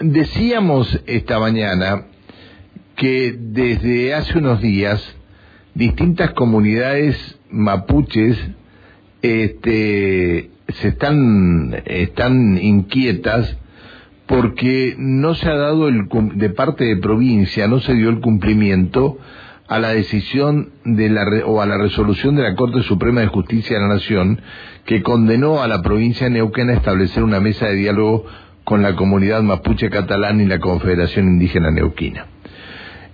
decíamos 0.00 1.02
esta 1.06 1.38
mañana 1.38 2.06
que 2.96 3.36
desde 3.38 4.14
hace 4.14 4.38
unos 4.38 4.60
días 4.60 5.02
distintas 5.74 6.32
comunidades 6.32 7.38
mapuches 7.50 8.36
este, 9.22 10.50
se 10.68 10.88
están, 10.88 11.82
están 11.86 12.58
inquietas 12.58 13.56
porque 14.26 14.94
no 14.98 15.34
se 15.34 15.48
ha 15.48 15.56
dado 15.56 15.88
el, 15.88 16.08
de 16.34 16.50
parte 16.50 16.84
de 16.84 16.96
provincia, 16.96 17.66
no 17.66 17.80
se 17.80 17.94
dio 17.94 18.10
el 18.10 18.20
cumplimiento 18.20 19.18
a 19.66 19.78
la 19.78 19.90
decisión 19.90 20.70
de 20.84 21.08
la, 21.08 21.24
o 21.46 21.60
a 21.60 21.66
la 21.66 21.78
resolución 21.78 22.36
de 22.36 22.42
la 22.42 22.54
Corte 22.54 22.82
Suprema 22.82 23.20
de 23.20 23.26
Justicia 23.28 23.76
de 23.76 23.82
la 23.82 23.94
Nación 23.94 24.40
que 24.84 25.02
condenó 25.02 25.62
a 25.62 25.68
la 25.68 25.82
provincia 25.82 26.26
de 26.26 26.34
Neuquén 26.34 26.70
a 26.70 26.74
establecer 26.74 27.22
una 27.22 27.40
mesa 27.40 27.66
de 27.66 27.74
diálogo 27.74 28.26
con 28.68 28.82
la 28.82 28.96
comunidad 28.96 29.40
mapuche 29.42 29.88
catalana 29.88 30.42
y 30.42 30.46
la 30.46 30.58
Confederación 30.58 31.26
Indígena 31.26 31.70
Neuquina. 31.70 32.26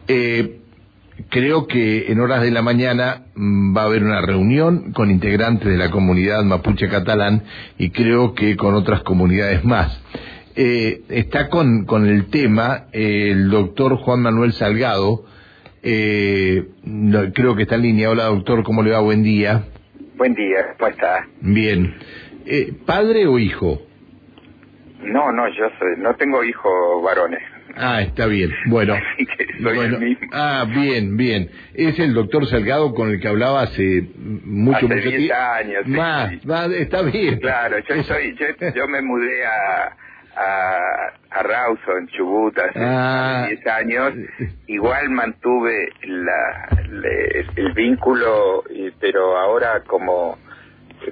Eh, 0.08 0.58
creo 1.28 1.68
que 1.68 2.10
en 2.10 2.18
horas 2.18 2.42
de 2.42 2.50
la 2.50 2.60
mañana 2.60 3.26
mm, 3.36 3.76
va 3.76 3.82
a 3.82 3.84
haber 3.84 4.02
una 4.02 4.20
reunión 4.20 4.90
con 4.90 5.12
integrantes 5.12 5.68
de 5.68 5.76
la 5.76 5.92
comunidad 5.92 6.42
mapuche 6.42 6.88
catalán 6.88 7.44
y 7.78 7.90
creo 7.90 8.34
que 8.34 8.56
con 8.56 8.74
otras 8.74 9.04
comunidades 9.04 9.64
más. 9.64 10.02
Eh, 10.56 11.02
está 11.08 11.48
con, 11.50 11.84
con 11.84 12.08
el 12.08 12.26
tema 12.30 12.86
el 12.90 13.48
doctor 13.48 13.94
Juan 13.98 14.22
Manuel 14.22 14.54
Salgado, 14.54 15.24
eh, 15.84 16.64
creo 17.32 17.54
que 17.54 17.62
está 17.62 17.76
en 17.76 17.82
línea. 17.82 18.10
Hola 18.10 18.24
doctor, 18.24 18.64
¿cómo 18.64 18.82
le 18.82 18.90
va? 18.90 18.98
Buen 18.98 19.22
día. 19.22 19.66
Buen 20.16 20.34
día, 20.34 20.74
¿cómo 20.76 20.90
está? 20.90 21.28
Bien. 21.42 21.94
¿Padre 22.86 23.28
o 23.28 23.38
hijo? 23.38 23.80
No, 25.04 25.32
no, 25.32 25.48
yo 25.48 25.70
soy, 25.78 25.96
no 25.98 26.14
tengo 26.16 26.42
hijos 26.44 27.02
varones. 27.02 27.42
Ah, 27.76 28.02
está 28.02 28.26
bien. 28.26 28.50
Bueno, 28.66 28.96
bueno 29.60 29.98
ah, 30.32 30.64
bien, 30.68 31.16
bien. 31.16 31.50
Es 31.74 31.98
el 31.98 32.14
doctor 32.14 32.46
Salgado 32.46 32.94
con 32.94 33.10
el 33.10 33.20
que 33.20 33.28
hablaba 33.28 33.62
hace 33.62 34.08
mucho, 34.16 34.86
hace 34.86 35.18
mucho 35.18 35.34
años. 35.34 35.86
Más, 35.86 36.70
está 36.72 37.02
bien. 37.02 37.40
Claro, 37.40 37.78
yo, 37.78 38.02
soy, 38.04 38.36
yo 38.74 38.88
me 38.88 39.02
mudé 39.02 39.44
a, 39.44 39.96
a, 40.36 40.78
a 41.30 41.42
Rawson, 41.42 41.98
en 41.98 42.06
Chubut, 42.08 42.56
hace 42.58 42.78
10 42.78 42.88
ah. 42.88 43.76
años, 43.76 44.12
igual 44.66 45.10
mantuve 45.10 45.88
la, 46.02 46.68
el 47.56 47.72
vínculo, 47.72 48.64
pero 49.00 49.36
ahora 49.36 49.82
como 49.86 50.38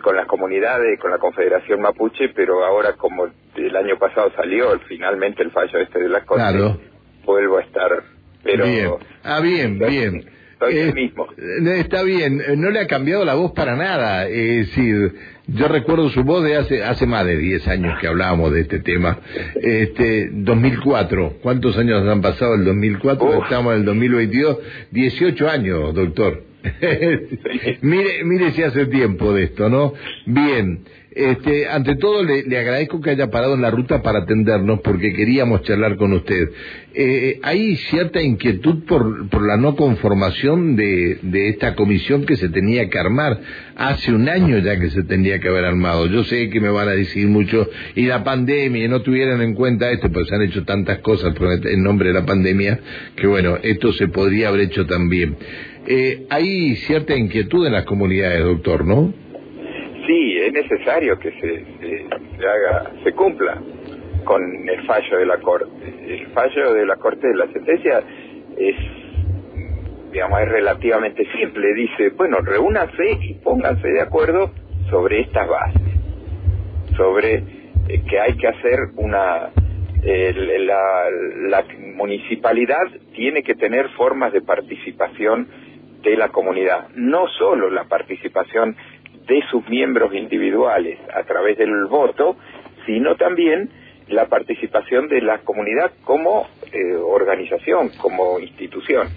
con 0.00 0.16
las 0.16 0.26
comunidades, 0.26 0.98
con 1.00 1.10
la 1.10 1.18
Confederación 1.18 1.80
Mapuche, 1.80 2.30
pero 2.30 2.64
ahora 2.64 2.94
como 2.94 3.26
el 3.56 3.76
año 3.76 3.98
pasado 3.98 4.32
salió 4.34 4.78
finalmente 4.88 5.42
el 5.42 5.50
fallo 5.50 5.78
este 5.78 5.98
de 5.98 6.08
la 6.08 6.24
Corte, 6.24 6.78
vuelvo 7.24 7.58
a 7.58 7.62
estar. 7.62 8.02
Pero, 8.42 8.64
bien. 8.64 8.90
Ah, 9.22 9.40
bien, 9.40 9.78
bien. 9.78 10.24
Soy 10.62 10.78
el 10.78 10.94
mismo. 10.94 11.26
Eh, 11.36 11.80
está 11.80 12.04
bien, 12.04 12.40
no 12.56 12.70
le 12.70 12.78
ha 12.78 12.86
cambiado 12.86 13.24
la 13.24 13.34
voz 13.34 13.50
para 13.50 13.74
nada. 13.74 14.28
Es 14.28 14.68
decir, 14.68 15.12
yo 15.48 15.66
recuerdo 15.66 16.08
su 16.10 16.22
voz 16.22 16.44
de 16.44 16.56
hace 16.56 16.84
hace 16.84 17.04
más 17.04 17.26
de 17.26 17.36
10 17.36 17.66
años 17.66 17.98
que 18.00 18.06
hablábamos 18.06 18.52
de 18.52 18.60
este 18.60 18.78
tema. 18.78 19.18
Este 19.56 20.30
2004, 20.32 21.38
¿cuántos 21.42 21.76
años 21.76 22.06
han 22.06 22.22
pasado 22.22 22.54
el 22.54 22.64
2004? 22.64 23.42
Estamos 23.42 23.72
en 23.72 23.80
el 23.80 23.84
2022, 23.86 24.58
18 24.92 25.48
años, 25.48 25.94
doctor. 25.94 26.44
mire, 27.80 28.22
mire 28.24 28.52
si 28.52 28.62
hace 28.62 28.86
tiempo 28.86 29.32
de 29.32 29.44
esto, 29.44 29.68
¿no? 29.68 29.94
Bien. 30.26 30.84
Este, 31.14 31.68
ante 31.68 31.96
todo, 31.96 32.24
le, 32.24 32.58
agradezco 32.58 33.00
que 33.02 33.10
haya 33.10 33.30
parado 33.30 33.54
en 33.54 33.60
la 33.60 33.70
ruta 33.70 34.02
para 34.02 34.20
atendernos 34.20 34.80
porque 34.80 35.12
queríamos 35.12 35.62
charlar 35.62 35.96
con 35.96 36.14
usted. 36.14 36.48
Eh, 36.94 37.38
hay 37.42 37.76
cierta 37.76 38.22
inquietud 38.22 38.84
por, 38.84 39.42
la 39.42 39.58
no 39.58 39.76
conformación 39.76 40.74
de, 40.74 41.18
esta 41.48 41.74
comisión 41.74 42.24
que 42.24 42.36
se 42.36 42.48
tenía 42.48 42.88
que 42.88 42.98
armar. 42.98 43.40
Hace 43.76 44.12
un 44.12 44.28
año 44.28 44.58
ya 44.58 44.78
que 44.78 44.88
se 44.88 45.02
tendría 45.02 45.38
que 45.38 45.48
haber 45.48 45.66
armado. 45.66 46.06
Yo 46.06 46.24
sé 46.24 46.48
que 46.48 46.60
me 46.60 46.70
van 46.70 46.88
a 46.88 46.92
decir 46.92 47.28
mucho, 47.28 47.68
y 47.94 48.06
la 48.06 48.24
pandemia, 48.24 48.88
no 48.88 49.02
tuvieran 49.02 49.42
en 49.42 49.54
cuenta 49.54 49.90
esto, 49.90 50.10
pues 50.10 50.28
se 50.28 50.34
han 50.34 50.42
hecho 50.42 50.64
tantas 50.64 50.98
cosas 50.98 51.34
en 51.64 51.82
nombre 51.82 52.08
de 52.08 52.14
la 52.14 52.24
pandemia, 52.24 52.80
que 53.16 53.26
bueno, 53.26 53.58
esto 53.62 53.92
se 53.92 54.08
podría 54.08 54.48
haber 54.48 54.62
hecho 54.62 54.86
también. 54.86 55.36
Eh, 55.86 56.26
hay 56.30 56.76
cierta 56.76 57.14
inquietud 57.16 57.66
en 57.66 57.72
las 57.72 57.84
comunidades, 57.84 58.44
doctor, 58.44 58.86
¿no? 58.86 59.12
Sí, 60.06 60.38
es 60.38 60.52
necesario 60.52 61.18
que 61.18 61.30
se, 61.32 61.64
se, 62.38 62.46
haga, 62.46 62.90
se 63.02 63.12
cumpla 63.12 63.60
con 64.24 64.42
el 64.68 64.86
fallo 64.86 65.18
de 65.18 65.26
la 65.26 65.38
Corte. 65.38 65.70
El 66.06 66.26
fallo 66.28 66.74
de 66.74 66.86
la 66.86 66.96
Corte 66.96 67.26
de 67.28 67.34
la 67.34 67.46
sentencia 67.48 68.02
es, 68.56 68.76
digamos, 70.12 70.40
es 70.40 70.48
relativamente 70.48 71.26
simple. 71.32 71.74
Dice, 71.74 72.10
bueno, 72.10 72.38
reúnanse 72.38 73.18
y 73.20 73.34
pónganse 73.34 73.88
de 73.88 74.00
acuerdo 74.00 74.52
sobre 74.90 75.20
estas 75.20 75.48
bases, 75.48 75.82
sobre 76.96 77.34
eh, 77.88 78.02
que 78.08 78.20
hay 78.20 78.36
que 78.36 78.48
hacer 78.48 78.78
una... 78.96 79.50
la, 80.02 81.10
la 81.48 81.64
municipalidad 81.94 82.86
tiene 83.14 83.42
que 83.42 83.54
tener 83.54 83.88
formas 83.90 84.32
de 84.32 84.40
participación 84.42 85.46
de 86.02 86.16
la 86.16 86.28
comunidad, 86.28 86.88
no 86.96 87.28
solo 87.28 87.70
la 87.70 87.84
participación 87.84 88.76
de 89.26 89.42
sus 89.50 89.68
miembros 89.68 90.14
individuales 90.14 90.98
a 91.14 91.22
través 91.24 91.58
del 91.58 91.86
voto, 91.86 92.36
sino 92.86 93.16
también 93.16 93.70
la 94.08 94.26
participación 94.26 95.08
de 95.08 95.22
la 95.22 95.38
comunidad 95.38 95.92
como 96.04 96.48
eh, 96.72 96.94
organización, 96.96 97.90
como 98.00 98.38
institución. 98.38 99.08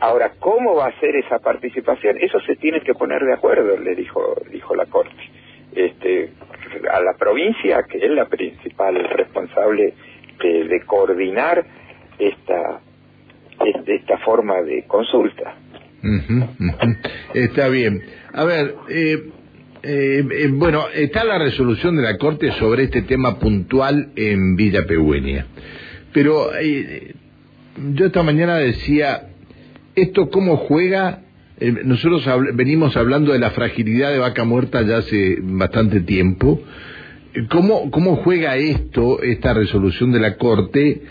Ahora, 0.00 0.32
¿cómo 0.40 0.74
va 0.74 0.86
a 0.86 1.00
ser 1.00 1.14
esa 1.16 1.38
participación? 1.38 2.16
Eso 2.20 2.40
se 2.40 2.56
tiene 2.56 2.80
que 2.80 2.94
poner 2.94 3.24
de 3.24 3.34
acuerdo, 3.34 3.76
le 3.76 3.94
dijo, 3.94 4.34
dijo 4.50 4.74
la 4.74 4.86
Corte. 4.86 5.14
Este, 5.74 6.32
a 6.90 7.00
la 7.00 7.14
provincia, 7.14 7.84
que 7.88 7.98
es 7.98 8.10
la 8.10 8.26
principal 8.26 8.96
responsable 8.96 9.94
de, 10.42 10.82
coordinar 10.86 11.64
esta, 12.18 12.80
esta 13.86 14.18
forma 14.18 14.60
de 14.62 14.84
consulta. 14.86 15.54
Está 17.34 17.68
bien. 17.68 18.02
A 18.32 18.44
ver, 18.44 18.74
eh, 18.88 19.30
eh, 19.82 20.24
eh, 20.30 20.50
bueno, 20.52 20.86
está 20.94 21.24
la 21.24 21.38
resolución 21.38 21.96
de 21.96 22.02
la 22.02 22.18
Corte 22.18 22.52
sobre 22.52 22.84
este 22.84 23.02
tema 23.02 23.38
puntual 23.38 24.10
en 24.16 24.56
Villa 24.56 24.86
Pegüeña. 24.86 25.46
Pero 26.12 26.50
yo 27.94 28.06
esta 28.06 28.22
mañana 28.22 28.56
decía, 28.56 29.28
¿esto 29.94 30.30
cómo 30.30 30.56
juega? 30.56 31.20
nosotros 31.84 32.26
venimos 32.54 32.96
hablando 32.96 33.32
de 33.32 33.38
la 33.38 33.50
fragilidad 33.50 34.10
de 34.10 34.18
vaca 34.18 34.42
muerta 34.42 34.82
ya 34.82 34.98
hace 34.98 35.38
bastante 35.40 36.00
tiempo. 36.00 36.60
¿Cómo, 37.50 37.90
¿Cómo 37.90 38.16
juega 38.16 38.56
esto, 38.56 39.22
esta 39.22 39.54
resolución 39.54 40.10
de 40.10 40.20
la 40.20 40.36
Corte, 40.36 41.02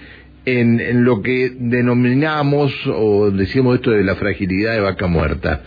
en, 0.45 1.03
lo 1.03 1.21
que 1.21 1.51
denominamos 1.55 2.73
o 2.87 3.31
decimos 3.31 3.75
esto 3.75 3.91
de 3.91 4.03
la 4.03 4.15
fragilidad 4.15 4.73
de 4.73 4.81
vaca 4.81 5.07
muerta. 5.07 5.61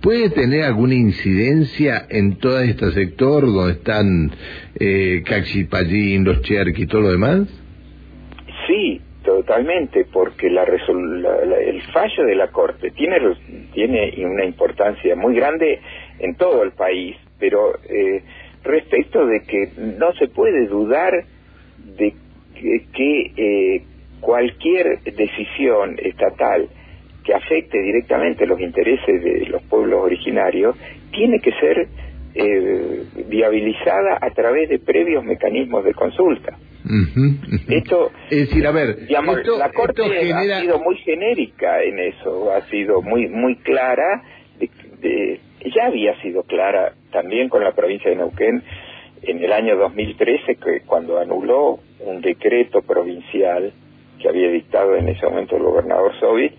¿Puede 0.00 0.30
tener 0.30 0.62
alguna 0.62 0.94
incidencia 0.94 2.06
en 2.08 2.36
todo 2.36 2.60
este 2.60 2.92
sector 2.92 3.44
donde 3.46 3.72
están 3.72 4.30
eh, 4.78 5.22
Caxipallín, 5.26 6.24
los 6.24 6.40
Cherky 6.42 6.82
y 6.82 6.86
todo 6.86 7.02
lo 7.02 7.10
demás? 7.10 7.48
Sí, 8.68 9.00
totalmente, 9.24 10.06
porque 10.12 10.50
la, 10.50 10.62
el 10.62 11.82
fallo 11.92 12.24
de 12.24 12.36
la 12.36 12.48
Corte 12.48 12.92
tiene, 12.92 13.18
tiene 13.74 14.14
una 14.24 14.44
importancia 14.44 15.16
muy 15.16 15.34
grande 15.34 15.80
en 16.20 16.36
todo 16.36 16.62
el 16.62 16.72
país, 16.72 17.16
pero 17.40 17.74
eh, 17.88 18.22
respecto 18.62 19.26
de 19.26 19.42
que 19.42 19.70
no 19.98 20.12
se 20.14 20.28
puede 20.28 20.66
dudar 20.68 21.12
de 21.98 22.14
que, 22.54 22.86
que 22.92 23.32
eh, 23.36 23.82
cualquier 24.20 25.00
decisión 25.02 25.96
estatal 26.02 26.68
que 27.24 27.34
afecte 27.34 27.80
directamente 27.80 28.46
los 28.46 28.60
intereses 28.60 29.22
de 29.22 29.46
los 29.46 29.62
pueblos 29.64 30.00
originarios 30.02 30.76
tiene 31.10 31.40
que 31.40 31.52
ser 31.52 31.88
eh, 32.34 33.04
viabilizada 33.28 34.18
a 34.20 34.30
través 34.30 34.68
de 34.68 34.78
previos 34.78 35.24
mecanismos 35.24 35.84
de 35.84 35.92
consulta. 35.94 36.56
Esto, 37.68 38.12
es 38.30 38.48
decir, 38.48 38.66
a 38.66 38.70
ver, 38.70 38.96
la 39.10 39.72
Corte 39.72 40.02
ha 40.02 40.60
sido 40.60 40.78
muy 40.78 40.96
genérica 40.98 41.82
en 41.82 41.98
eso, 41.98 42.50
ha 42.52 42.62
sido 42.70 43.02
muy 43.02 43.28
muy 43.28 43.56
clara, 43.56 44.22
ya 44.60 45.86
había 45.86 46.18
sido 46.22 46.44
clara 46.44 46.94
también 47.12 47.48
con 47.48 47.62
la 47.62 47.72
provincia 47.72 48.10
de 48.10 48.16
Neuquén 48.16 48.62
en 49.22 49.44
el 49.44 49.52
año 49.52 49.76
2013, 49.76 50.56
que 50.56 50.80
cuando 50.86 51.18
anuló 51.18 51.80
un 52.00 52.20
decreto 52.22 52.80
provincial 52.82 53.72
que 54.18 54.28
había 54.28 54.50
dictado 54.50 54.96
en 54.96 55.08
ese 55.08 55.26
momento 55.26 55.56
el 55.56 55.62
gobernador 55.62 56.12
Soviet, 56.20 56.54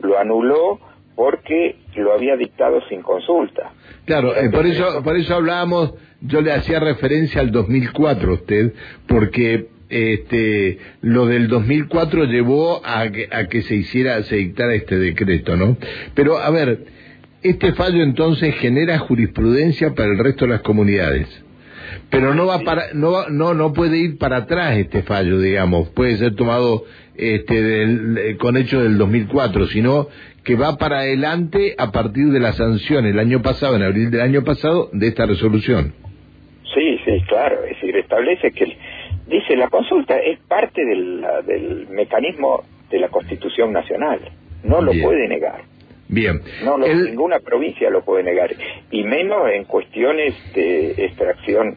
lo 0.00 0.18
anuló 0.18 0.78
porque 1.14 1.76
lo 1.96 2.14
había 2.14 2.36
dictado 2.36 2.80
sin 2.88 3.02
consulta. 3.02 3.72
Claro, 4.06 4.34
eh, 4.34 4.48
por 4.50 4.66
eso 4.66 5.02
por 5.02 5.16
eso 5.16 5.34
hablábamos, 5.34 5.94
yo 6.22 6.40
le 6.40 6.52
hacía 6.52 6.80
referencia 6.80 7.40
al 7.40 7.50
2004 7.50 8.30
a 8.30 8.34
usted, 8.34 8.72
porque 9.06 9.68
este, 9.90 10.78
lo 11.02 11.26
del 11.26 11.48
2004 11.48 12.24
llevó 12.24 12.80
a 12.84 13.10
que, 13.10 13.28
a 13.30 13.48
que 13.48 13.62
se 13.62 13.74
hiciera, 13.74 14.22
se 14.22 14.36
dictara 14.36 14.74
este 14.74 14.96
decreto, 14.96 15.56
¿no? 15.56 15.76
Pero, 16.14 16.38
a 16.38 16.50
ver, 16.50 16.86
este 17.42 17.72
fallo 17.72 18.02
entonces 18.02 18.54
genera 18.56 18.98
jurisprudencia 18.98 19.94
para 19.94 20.12
el 20.12 20.18
resto 20.18 20.44
de 20.44 20.52
las 20.52 20.60
comunidades. 20.62 21.28
Pero 22.10 22.34
no 22.34 22.46
va 22.46 22.60
para, 22.60 22.92
no, 22.94 23.28
no, 23.28 23.54
no 23.54 23.72
puede 23.72 23.98
ir 23.98 24.18
para 24.18 24.38
atrás 24.38 24.76
este 24.76 25.02
fallo, 25.02 25.38
digamos. 25.38 25.88
Puede 25.90 26.16
ser 26.16 26.34
tomado 26.34 26.84
este, 27.16 27.62
del, 27.62 28.36
con 28.38 28.56
hecho 28.56 28.82
del 28.82 28.98
2004, 28.98 29.66
sino 29.66 30.08
que 30.44 30.56
va 30.56 30.76
para 30.78 31.00
adelante 31.00 31.74
a 31.78 31.92
partir 31.92 32.28
de 32.28 32.40
la 32.40 32.52
sanción 32.52 33.06
el 33.06 33.18
año 33.18 33.42
pasado, 33.42 33.76
en 33.76 33.82
abril 33.82 34.10
del 34.10 34.22
año 34.22 34.42
pasado, 34.42 34.88
de 34.92 35.08
esta 35.08 35.26
resolución. 35.26 35.92
Sí, 36.74 36.98
sí, 37.04 37.22
claro. 37.28 37.64
Es 37.64 37.76
decir, 37.80 37.96
establece 37.96 38.52
que, 38.52 38.76
dice, 39.26 39.56
la 39.56 39.68
consulta 39.68 40.18
es 40.18 40.38
parte 40.40 40.84
del, 40.84 41.24
del 41.46 41.88
mecanismo 41.88 42.64
de 42.90 42.98
la 43.00 43.08
Constitución 43.08 43.72
Nacional. 43.72 44.20
No 44.62 44.80
lo 44.80 44.92
puede 44.92 45.28
negar. 45.28 45.62
Bien. 46.10 46.40
No, 46.64 46.76
ninguna 46.76 47.38
provincia 47.38 47.88
lo 47.88 48.04
puede 48.04 48.24
negar, 48.24 48.50
y 48.90 49.04
menos 49.04 49.48
en 49.52 49.64
cuestiones 49.64 50.34
de 50.54 50.90
extracción 51.04 51.76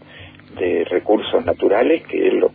de 0.60 0.86
recursos 0.86 1.46
naturales, 1.46 2.04
que 2.08 2.28
es 2.28 2.34
lo 2.34 2.52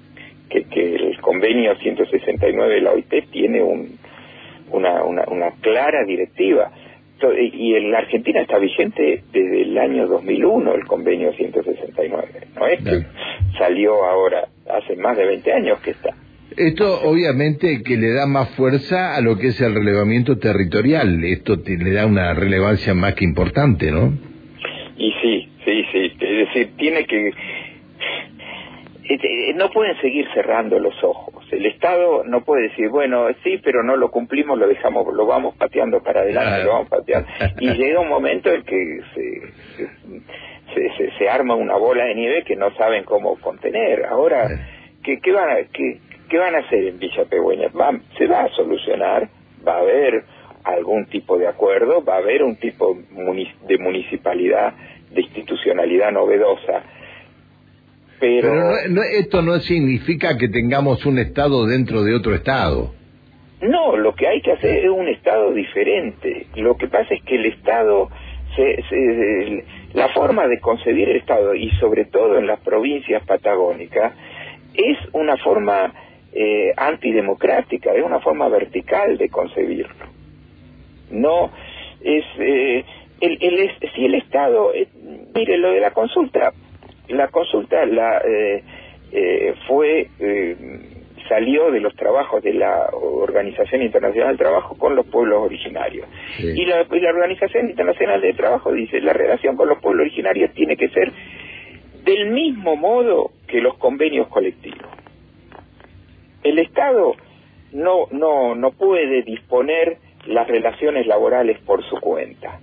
que, 0.50 0.64
que 0.64 0.96
el 0.96 1.20
convenio 1.20 1.76
169 1.76 2.74
de 2.74 2.80
la 2.80 2.92
OIT 2.92 3.30
tiene 3.30 3.62
un, 3.62 3.96
una, 4.72 5.04
una, 5.04 5.24
una 5.28 5.50
clara 5.60 6.04
directiva. 6.04 6.72
Y 7.52 7.74
en 7.74 7.90
la 7.90 7.98
Argentina 7.98 8.40
está 8.42 8.58
vigente 8.58 9.24
desde 9.32 9.62
el 9.62 9.76
año 9.76 10.06
2001 10.06 10.74
el 10.74 10.86
convenio 10.86 11.32
169, 11.32 12.28
no 12.54 12.66
es 12.66 12.84
que 12.84 13.06
salió 13.58 14.04
ahora, 14.04 14.46
hace 14.70 14.94
más 14.94 15.16
de 15.16 15.26
20 15.26 15.52
años 15.52 15.80
que 15.80 15.90
está. 15.90 16.07
Esto 16.58 17.00
obviamente 17.02 17.82
que 17.84 17.96
le 17.96 18.12
da 18.12 18.26
más 18.26 18.50
fuerza 18.56 19.14
a 19.14 19.20
lo 19.20 19.38
que 19.38 19.48
es 19.48 19.60
el 19.60 19.74
relevamiento 19.74 20.38
territorial, 20.38 21.22
esto 21.24 21.56
le 21.64 21.92
da 21.92 22.04
una 22.04 22.34
relevancia 22.34 22.94
más 22.94 23.14
que 23.14 23.24
importante, 23.24 23.90
¿no? 23.92 24.12
Y 24.96 25.12
sí, 25.22 25.48
sí, 25.64 25.84
sí, 25.92 26.12
es 26.20 26.48
decir, 26.48 26.70
tiene 26.76 27.06
que 27.06 27.32
este, 29.08 29.54
no 29.54 29.70
pueden 29.70 29.98
seguir 30.00 30.26
cerrando 30.34 30.78
los 30.78 31.02
ojos. 31.02 31.46
El 31.50 31.64
Estado 31.64 32.24
no 32.24 32.44
puede 32.44 32.64
decir, 32.64 32.90
bueno, 32.90 33.26
sí, 33.42 33.58
pero 33.64 33.82
no 33.82 33.96
lo 33.96 34.10
cumplimos, 34.10 34.58
lo 34.58 34.68
dejamos, 34.68 35.06
lo 35.14 35.24
vamos 35.24 35.54
pateando 35.56 36.02
para 36.02 36.20
adelante, 36.20 36.64
lo 36.64 36.72
vamos 36.72 36.88
pateando. 36.88 37.26
Y 37.58 37.70
llega 37.74 38.00
un 38.00 38.08
momento 38.08 38.50
en 38.50 38.64
que 38.64 39.00
se, 39.14 39.42
se, 40.74 41.10
se, 41.18 41.28
arma 41.28 41.54
una 41.54 41.76
bola 41.76 42.04
de 42.04 42.14
nieve 42.16 42.44
que 42.44 42.54
no 42.54 42.70
saben 42.74 43.04
cómo 43.04 43.40
contener. 43.40 44.04
Ahora, 44.04 44.46
¿qué, 45.02 45.20
qué, 45.20 45.32
van, 45.32 45.50
a, 45.50 45.56
qué, 45.72 46.00
qué 46.28 46.38
van 46.38 46.54
a 46.54 46.58
hacer 46.58 46.84
en 46.84 46.98
Villa 46.98 47.24
Pegüeña? 47.24 47.70
se 48.16 48.26
va 48.26 48.44
a 48.44 48.48
solucionar, 48.50 49.28
va 49.66 49.76
a 49.76 49.80
haber 49.80 50.24
algún 50.64 51.06
tipo 51.06 51.38
de 51.38 51.48
acuerdo, 51.48 52.04
va 52.04 52.14
a 52.14 52.18
haber 52.18 52.42
un 52.42 52.56
tipo 52.56 52.96
de 53.66 53.78
municipalidad, 53.78 54.74
de 55.10 55.22
institucionalidad 55.22 56.12
novedosa 56.12 56.84
pero, 58.20 58.52
no, 58.88 59.02
esto 59.02 59.42
no 59.42 59.58
significa 59.60 60.36
que 60.36 60.48
tengamos 60.48 61.04
un 61.06 61.18
Estado 61.18 61.66
dentro 61.66 62.02
de 62.02 62.14
otro 62.14 62.34
Estado. 62.34 62.92
No, 63.60 63.96
lo 63.96 64.14
que 64.14 64.26
hay 64.26 64.40
que 64.40 64.52
hacer 64.52 64.84
es 64.84 64.90
un 64.90 65.08
Estado 65.08 65.52
diferente. 65.52 66.46
Lo 66.56 66.76
que 66.76 66.88
pasa 66.88 67.14
es 67.14 67.22
que 67.22 67.36
el 67.36 67.46
Estado, 67.46 68.08
se, 68.56 69.64
la 69.94 70.08
forma 70.08 70.48
de 70.48 70.58
concebir 70.60 71.08
el 71.08 71.16
Estado, 71.16 71.54
y 71.54 71.70
sobre 71.78 72.06
todo 72.06 72.38
en 72.38 72.46
las 72.46 72.60
provincias 72.60 73.24
patagónicas, 73.24 74.14
es 74.74 74.98
una 75.12 75.36
forma 75.36 75.92
eh, 76.32 76.72
antidemocrática, 76.76 77.94
es 77.94 78.04
una 78.04 78.20
forma 78.20 78.48
vertical 78.48 79.16
de 79.18 79.28
concebirlo. 79.28 80.06
No 81.10 81.50
es... 82.02 82.24
Eh, 82.38 82.84
el, 83.20 83.38
el, 83.40 83.70
si 83.94 84.04
el 84.04 84.14
Estado, 84.14 84.72
eh, 84.74 84.86
mire, 85.34 85.56
lo 85.58 85.72
de 85.72 85.80
la 85.80 85.90
consulta, 85.90 86.52
la 87.08 87.28
consulta 87.28 87.84
la 87.86 88.18
eh, 88.18 88.62
eh, 89.12 89.54
fue 89.66 90.08
salió 91.28 91.70
de 91.70 91.80
los 91.80 91.94
trabajos 91.94 92.42
de 92.42 92.54
la 92.54 92.88
Organización 92.92 93.82
Internacional 93.82 94.28
del 94.28 94.38
Trabajo 94.38 94.78
con 94.78 94.96
los 94.96 95.06
pueblos 95.06 95.42
originarios. 95.44 96.08
Y, 96.38 96.64
la, 96.64 96.86
Organización 96.88 97.68
Internacional 97.68 98.20
del 98.22 98.34
Trabajo 98.34 98.72
dice, 98.72 99.00
la 99.02 99.12
relación 99.12 99.54
con 99.54 99.68
los 99.68 99.78
pueblos 99.78 100.06
originarios 100.06 100.52
tiene 100.54 100.76
que 100.76 100.88
ser 100.88 101.12
del 102.04 102.30
mismo 102.30 102.76
modo 102.76 103.32
que 103.46 103.60
los 103.60 103.76
convenios 103.76 104.28
colectivos. 104.28 104.88
El 106.42 106.58
Estado 106.58 107.14
no, 107.72 108.06
no, 108.10 108.54
no 108.54 108.70
puede 108.72 109.22
disponer 109.22 109.98
las 110.26 110.46
relaciones 110.48 111.06
laborales 111.06 111.58
por 111.60 111.82
su 111.84 111.96
cuenta. 112.00 112.60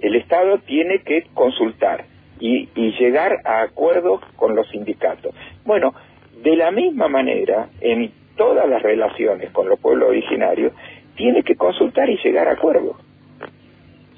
El 0.00 0.16
Estado 0.16 0.58
tiene 0.58 1.00
que 1.00 1.24
consultar 1.34 2.04
y, 2.40 2.68
llegar 2.98 3.38
a 3.44 3.62
acuerdos 3.62 4.20
con 4.36 4.54
los 4.54 4.68
sindicatos. 4.68 5.34
Bueno, 5.64 5.94
de 6.42 6.56
la 6.56 6.70
misma 6.70 7.08
manera, 7.08 7.68
en 7.80 8.10
todas 8.36 8.68
las 8.68 8.82
relaciones 8.82 9.50
con 9.50 9.68
los 9.68 9.78
pueblos 9.78 10.10
originarios, 10.10 10.72
tiene 11.16 11.42
que 11.42 11.54
consultar 11.54 12.10
y 12.10 12.18
llegar 12.18 12.48
a 12.48 12.52
acuerdos. 12.52 12.96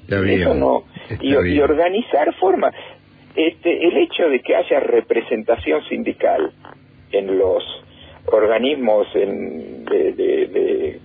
Eso 0.07 0.53
no, 0.53 0.83
y, 1.21 1.59
organizar 1.59 2.33
formas. 2.35 2.73
Este, 3.35 3.87
el 3.87 3.97
hecho 3.97 4.29
de 4.29 4.39
que 4.39 4.55
haya 4.55 4.79
representación 4.79 5.83
sindical 5.83 6.51
en 7.11 7.37
los 7.37 7.63
organismos 8.31 9.07
de, 9.13 10.99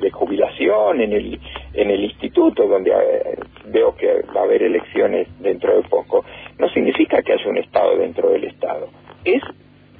de 0.00 0.10
jubilación, 0.10 1.00
en 1.00 1.12
el, 1.12 1.40
en 1.74 1.90
el 1.90 2.04
instituto, 2.04 2.66
donde 2.66 2.90
eh, 2.90 3.38
veo 3.66 3.94
que 3.94 4.06
va 4.34 4.40
a 4.40 4.44
haber 4.44 4.62
elecciones 4.62 5.28
dentro 5.40 5.76
de 5.76 5.88
poco, 5.88 6.24
no 6.58 6.68
significa 6.70 7.22
que 7.22 7.32
haya 7.32 7.48
un 7.48 7.58
Estado 7.58 7.96
dentro 7.96 8.30
del 8.30 8.44
Estado. 8.44 8.88
Es 9.24 9.42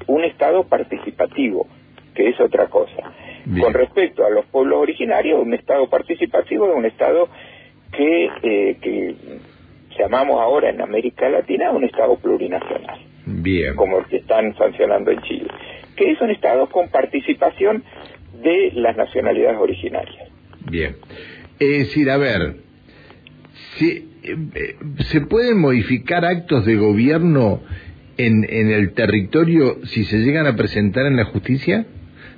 un 0.06 0.25
Estado 0.25 0.65
participativo, 0.65 1.67
que 2.15 2.29
es 2.29 2.41
otra 2.41 2.69
cosa. 2.69 3.12
Con 3.61 3.75
respecto 3.75 4.25
a 4.25 4.31
los 4.31 4.47
pueblos 4.47 4.79
originarios, 4.79 5.41
un 5.41 5.53
Estado 5.53 5.89
participativo 5.89 6.71
es 6.71 6.77
un 6.77 6.87
Estado 6.87 7.29
que, 7.91 8.31
eh, 8.43 8.77
que 8.81 9.17
llamamos 9.99 10.41
ahora 10.41 10.71
en 10.71 10.81
América 10.81 11.29
Latina 11.29 11.73
un 11.73 11.85
Estado 11.85 12.17
plurinacional. 12.17 13.00
Bien. 13.27 13.75
Como 13.75 13.99
el 13.99 14.06
que 14.06 14.19
están 14.19 14.55
sancionando 14.56 15.11
en 15.11 15.23
Chile. 15.23 15.49
Que 16.03 16.11
es 16.11 16.21
un 16.21 16.31
Estado 16.31 16.69
con 16.69 16.89
participación 16.89 17.85
de 18.43 18.73
las 18.75 18.97
nacionalidades 18.97 19.56
originarias. 19.56 20.31
Bien. 20.69 20.97
Es 21.61 21.79
decir, 21.79 22.11
a 22.11 22.17
ver, 22.17 22.56
si, 23.77 24.09
eh, 24.25 24.75
¿se 25.05 25.21
pueden 25.21 25.61
modificar 25.61 26.25
actos 26.25 26.67
de 26.67 26.75
gobierno 26.75 27.61
en, 28.17 28.44
en 28.51 28.73
el 28.73 28.94
territorio 28.94 29.77
si 29.85 30.03
se 30.03 30.19
llegan 30.19 30.49
a 30.49 30.56
presentar 30.56 31.06
en 31.06 31.15
la 31.15 31.27
justicia? 31.27 31.87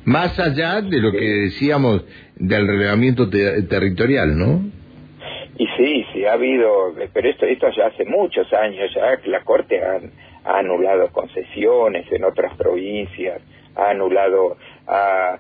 Más 0.04 0.38
allá 0.38 0.82
de 0.82 1.00
lo 1.00 1.10
que 1.10 1.24
decíamos 1.24 2.04
del 2.36 2.66
relevamiento 2.66 3.30
territorial, 3.30 4.36
¿no? 4.36 4.62
Y 5.56 5.66
sí, 5.78 6.04
sí, 6.12 6.26
ha 6.26 6.34
habido, 6.34 6.94
pero 7.14 7.30
esto, 7.30 7.46
esto 7.46 7.68
ya 7.74 7.86
hace 7.86 8.04
muchos 8.04 8.52
años, 8.52 8.92
ya 8.94 9.18
la 9.24 9.42
Corte 9.42 9.80
ha, 9.82 10.00
ha 10.44 10.58
anulado 10.58 11.08
concesiones 11.10 12.10
en 12.12 12.24
otras 12.24 12.56
provincias, 12.56 13.40
ha 13.76 13.90
anulado, 13.90 14.56
ha, 14.86 15.38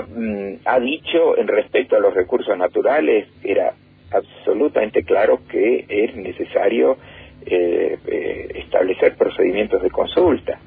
Mm, 0.00 0.54
ha, 0.64 0.80
dicho 0.80 1.36
en 1.36 1.48
respecto 1.48 1.96
a 1.96 2.00
los 2.00 2.14
recursos 2.14 2.56
naturales, 2.56 3.28
era 3.44 3.74
absolutamente 4.10 5.04
claro 5.04 5.40
que 5.48 5.84
es 5.88 6.16
necesario 6.16 6.96
eh, 7.44 7.98
eh, 8.06 8.48
establecer 8.54 9.16
procedimientos 9.16 9.82
de 9.82 9.90
consulta. 9.90 10.58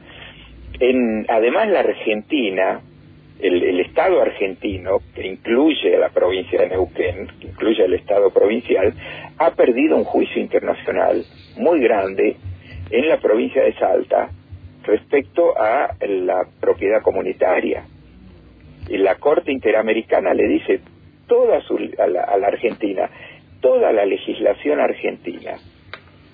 En, 0.80 1.26
además, 1.28 1.70
la 1.70 1.80
Argentina, 1.80 2.82
el, 3.40 3.64
el, 3.64 3.80
Estado 3.82 4.22
argentino, 4.22 5.00
que 5.14 5.28
incluye 5.28 5.96
a 5.96 6.00
la 6.00 6.10
provincia 6.10 6.62
de 6.62 6.70
Neuquén, 6.70 7.28
que 7.40 7.48
incluye 7.48 7.84
al 7.84 7.94
Estado 7.94 8.30
provincial, 8.32 8.94
ha 9.38 9.52
perdido 9.52 9.98
un 9.98 10.04
juicio 10.04 10.42
internacional 10.42 11.24
muy 11.58 11.82
grande 11.82 12.38
en 12.90 13.10
la 13.10 13.20
provincia 13.20 13.64
de 13.64 13.74
Salta 13.74 14.30
respecto 14.84 15.58
a 15.58 15.96
la 16.00 16.48
propiedad 16.60 17.02
comunitaria. 17.02 17.86
Y 18.88 18.98
la 18.98 19.16
Corte 19.16 19.52
Interamericana 19.52 20.34
le 20.34 20.48
dice 20.48 20.80
toda 21.28 21.58
a, 21.58 22.08
la, 22.08 22.48
Argentina, 22.48 23.10
toda 23.62 23.92
la 23.92 24.06
legislación 24.06 24.80
argentina 24.80 25.58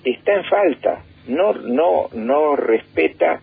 está 0.04 0.34
en 0.34 0.44
falta, 0.44 1.04
no, 1.28 1.52
no, 1.54 2.08
no 2.12 2.56
respeta 2.56 3.40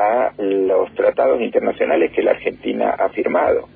a 0.00 0.32
los 0.38 0.94
tratados 0.94 1.40
internacionales 1.42 2.12
que 2.12 2.22
la 2.22 2.30
Argentina 2.32 2.90
ha 2.98 3.10
firmado. 3.10 3.68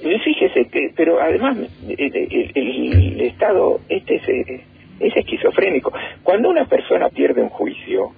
Fíjese 0.00 0.66
que, 0.66 0.92
pero 0.96 1.20
además 1.20 1.56
el, 1.88 3.20
Estado 3.20 3.80
este 3.88 4.16
es, 4.16 4.60
es 5.00 5.16
esquizofrénico. 5.16 5.92
Cuando 6.22 6.50
una 6.50 6.66
persona 6.66 7.08
pierde 7.08 7.40
un 7.40 7.48
juicio, 7.48 8.12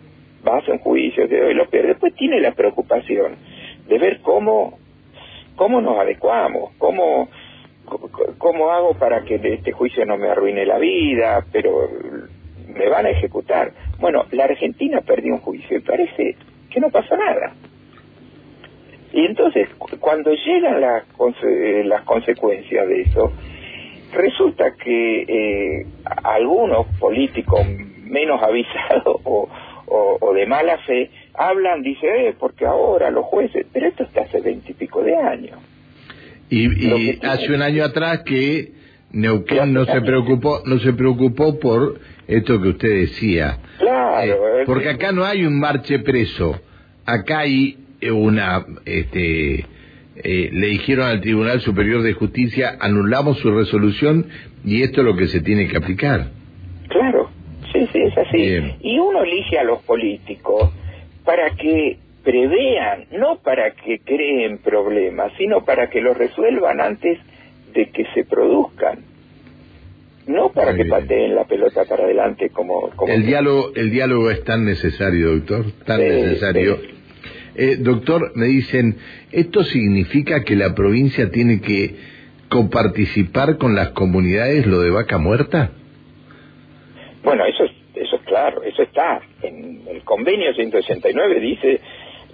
va 0.46 0.56
a 0.56 0.58
hacer 0.58 0.74
un 0.74 0.78
juicio, 0.80 1.24
y 1.24 1.54
lo 1.54 1.68
pierde, 1.68 1.88
después 1.88 2.14
tiene 2.14 2.40
la 2.40 2.52
preocupación 2.52 3.36
de 3.86 3.98
ver 3.98 4.20
cómo, 4.22 4.78
cómo 5.56 5.80
nos 5.80 5.98
adecuamos, 5.98 6.72
cómo, 6.78 7.28
cómo 8.38 8.70
hago 8.70 8.94
para 8.94 9.22
que 9.24 9.36
este 9.36 9.72
juicio 9.72 10.04
no 10.06 10.16
me 10.16 10.28
arruine 10.28 10.64
la 10.64 10.78
vida, 10.78 11.44
pero 11.52 11.88
me 12.74 12.88
van 12.88 13.06
a 13.06 13.10
ejecutar. 13.10 13.72
Bueno, 14.00 14.24
la 14.32 14.44
Argentina 14.44 15.00
perdió 15.02 15.34
un 15.34 15.40
juicio 15.40 15.78
y 15.78 15.80
parece 15.80 16.36
que 16.74 16.80
no 16.80 16.90
pasa 16.90 17.16
nada. 17.16 17.54
Y 19.12 19.24
entonces, 19.26 19.68
cuando 20.00 20.32
llegan 20.32 20.80
las, 20.80 21.04
las 21.84 22.02
consecuencias 22.02 22.88
de 22.88 23.02
eso, 23.02 23.32
resulta 24.12 24.74
que 24.74 25.22
eh, 25.22 25.86
algunos 26.24 26.86
políticos 26.98 27.60
menos 28.02 28.42
avisados 28.42 29.20
o, 29.24 29.48
de 30.34 30.46
mala 30.46 30.78
fe 30.78 31.10
hablan, 31.34 31.82
dice, 31.82 32.06
eh, 32.06 32.34
porque 32.38 32.66
ahora 32.66 33.10
los 33.12 33.24
jueces, 33.26 33.66
pero 33.72 33.86
esto 33.86 34.02
está 34.02 34.22
hace 34.22 34.40
veintipico 34.40 35.00
de 35.02 35.16
años. 35.16 35.60
Y, 36.50 37.24
hace 37.24 37.54
un 37.54 37.62
año 37.62 37.84
atrás 37.84 38.22
que 38.24 38.72
Neuquén 39.12 39.72
no 39.72 39.84
se 39.84 40.00
preocupó, 40.00 40.62
no 40.66 40.78
se 40.80 40.92
preocupó 40.92 41.58
por 41.60 42.00
esto 42.26 42.60
que 42.60 42.68
usted 42.68 42.88
decía. 42.88 43.58
Claro. 43.78 44.03
Eh, 44.22 44.64
porque 44.66 44.90
acá 44.90 45.12
no 45.12 45.24
hay 45.24 45.44
un 45.44 45.58
marche 45.58 45.98
preso, 46.00 46.60
acá 47.04 47.40
hay 47.40 47.78
una, 48.02 48.64
este, 48.84 49.64
eh, 50.16 50.50
le 50.52 50.66
dijeron 50.68 51.06
al 51.06 51.20
Tribunal 51.20 51.60
Superior 51.60 52.02
de 52.02 52.12
Justicia, 52.12 52.76
anulamos 52.80 53.38
su 53.38 53.50
resolución 53.50 54.26
y 54.64 54.82
esto 54.82 55.00
es 55.00 55.06
lo 55.06 55.16
que 55.16 55.26
se 55.26 55.40
tiene 55.40 55.68
que 55.68 55.76
aplicar. 55.76 56.28
Claro, 56.88 57.30
sí, 57.72 57.88
sí, 57.92 57.98
es 58.00 58.16
así. 58.16 58.76
Y 58.80 58.98
uno 58.98 59.22
elige 59.24 59.58
a 59.58 59.64
los 59.64 59.82
políticos 59.82 60.72
para 61.24 61.50
que 61.56 61.98
prevean, 62.22 63.06
no 63.12 63.36
para 63.36 63.72
que 63.72 63.98
creen 64.00 64.58
problemas, 64.58 65.32
sino 65.36 65.64
para 65.64 65.88
que 65.90 66.00
los 66.00 66.16
resuelvan 66.16 66.80
antes 66.80 67.18
de 67.74 67.90
que 67.90 68.06
se 68.14 68.24
produzcan. 68.24 69.13
No 70.26 70.50
para 70.52 70.74
que 70.74 70.86
pateen 70.86 71.34
la 71.34 71.44
pelota 71.44 71.84
para 71.84 72.04
adelante 72.04 72.50
como... 72.50 72.90
como 72.96 73.12
el, 73.12 73.26
diálogo, 73.26 73.72
el 73.74 73.90
diálogo 73.90 74.30
es 74.30 74.42
tan 74.44 74.64
necesario, 74.64 75.32
doctor, 75.32 75.66
tan 75.84 76.00
necesario. 76.00 76.78
Eh, 77.56 77.76
doctor, 77.78 78.32
me 78.34 78.46
dicen, 78.46 78.96
¿esto 79.30 79.62
significa 79.64 80.42
que 80.44 80.56
la 80.56 80.74
provincia 80.74 81.30
tiene 81.30 81.60
que 81.60 81.94
coparticipar 82.48 83.58
con 83.58 83.74
las 83.74 83.90
comunidades 83.90 84.66
lo 84.66 84.80
de 84.80 84.90
vaca 84.90 85.18
muerta? 85.18 85.72
Bueno, 87.22 87.44
eso 87.44 87.64
es, 87.64 87.72
eso 87.94 88.16
es 88.16 88.22
claro, 88.22 88.62
eso 88.62 88.82
está. 88.82 89.20
En 89.42 89.82
el 89.88 90.02
convenio 90.04 90.52
189 90.54 91.40
dice, 91.40 91.80